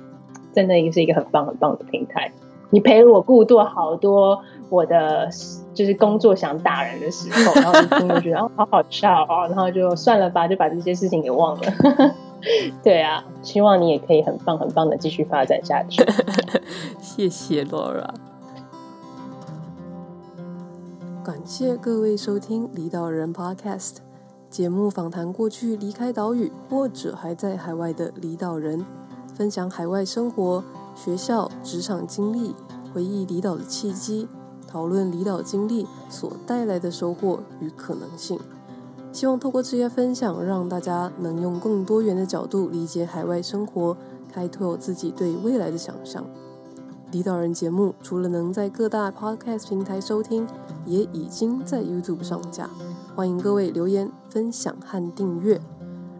[0.54, 2.30] 真的也是一个很棒很棒的平台。
[2.70, 5.28] 你陪我度过好多我的
[5.74, 12.14] 就是工作想打人的时候，然后一听就觉得哦好好笑哦，然后就算了吧，就把这些事情给忘了。
[12.82, 16.04] 对啊，希望你也可以很棒很棒的继续发展下去。
[17.00, 18.10] 谢谢 Laura，
[21.24, 23.96] 感谢各位收听离岛人 Podcast。
[24.50, 28.84] 节目访谈过去离开岛屿或者还在海外的离岛人，
[29.34, 30.62] 分享海外生活、
[30.94, 32.54] 学校、职场经历，
[32.92, 34.28] 回忆离岛的契机，
[34.68, 38.38] 讨论离岛经历所带来的收获与可能性。
[39.12, 43.96] 希望透过这些分享，让大家能用更多元的角度理解海外生活，
[44.32, 46.24] 开拓自己对未来的想象。
[47.10, 50.46] 离岛人节目除了能在各大 Podcast 平台收听，
[50.86, 52.70] 也已经在 YouTube 上架。
[53.14, 55.60] 欢迎各位留言、分享和订阅。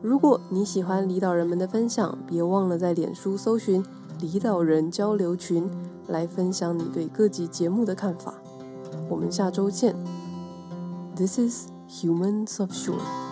[0.03, 3.83] 如果你喜欢离岛人们的分享，别忘了在脸书搜寻
[4.21, 5.71] “离岛人交流群”
[6.09, 8.35] 来分享你对各集节目的看法。
[9.09, 9.97] 我们下周见。
[11.17, 13.32] This is Humans of Shore。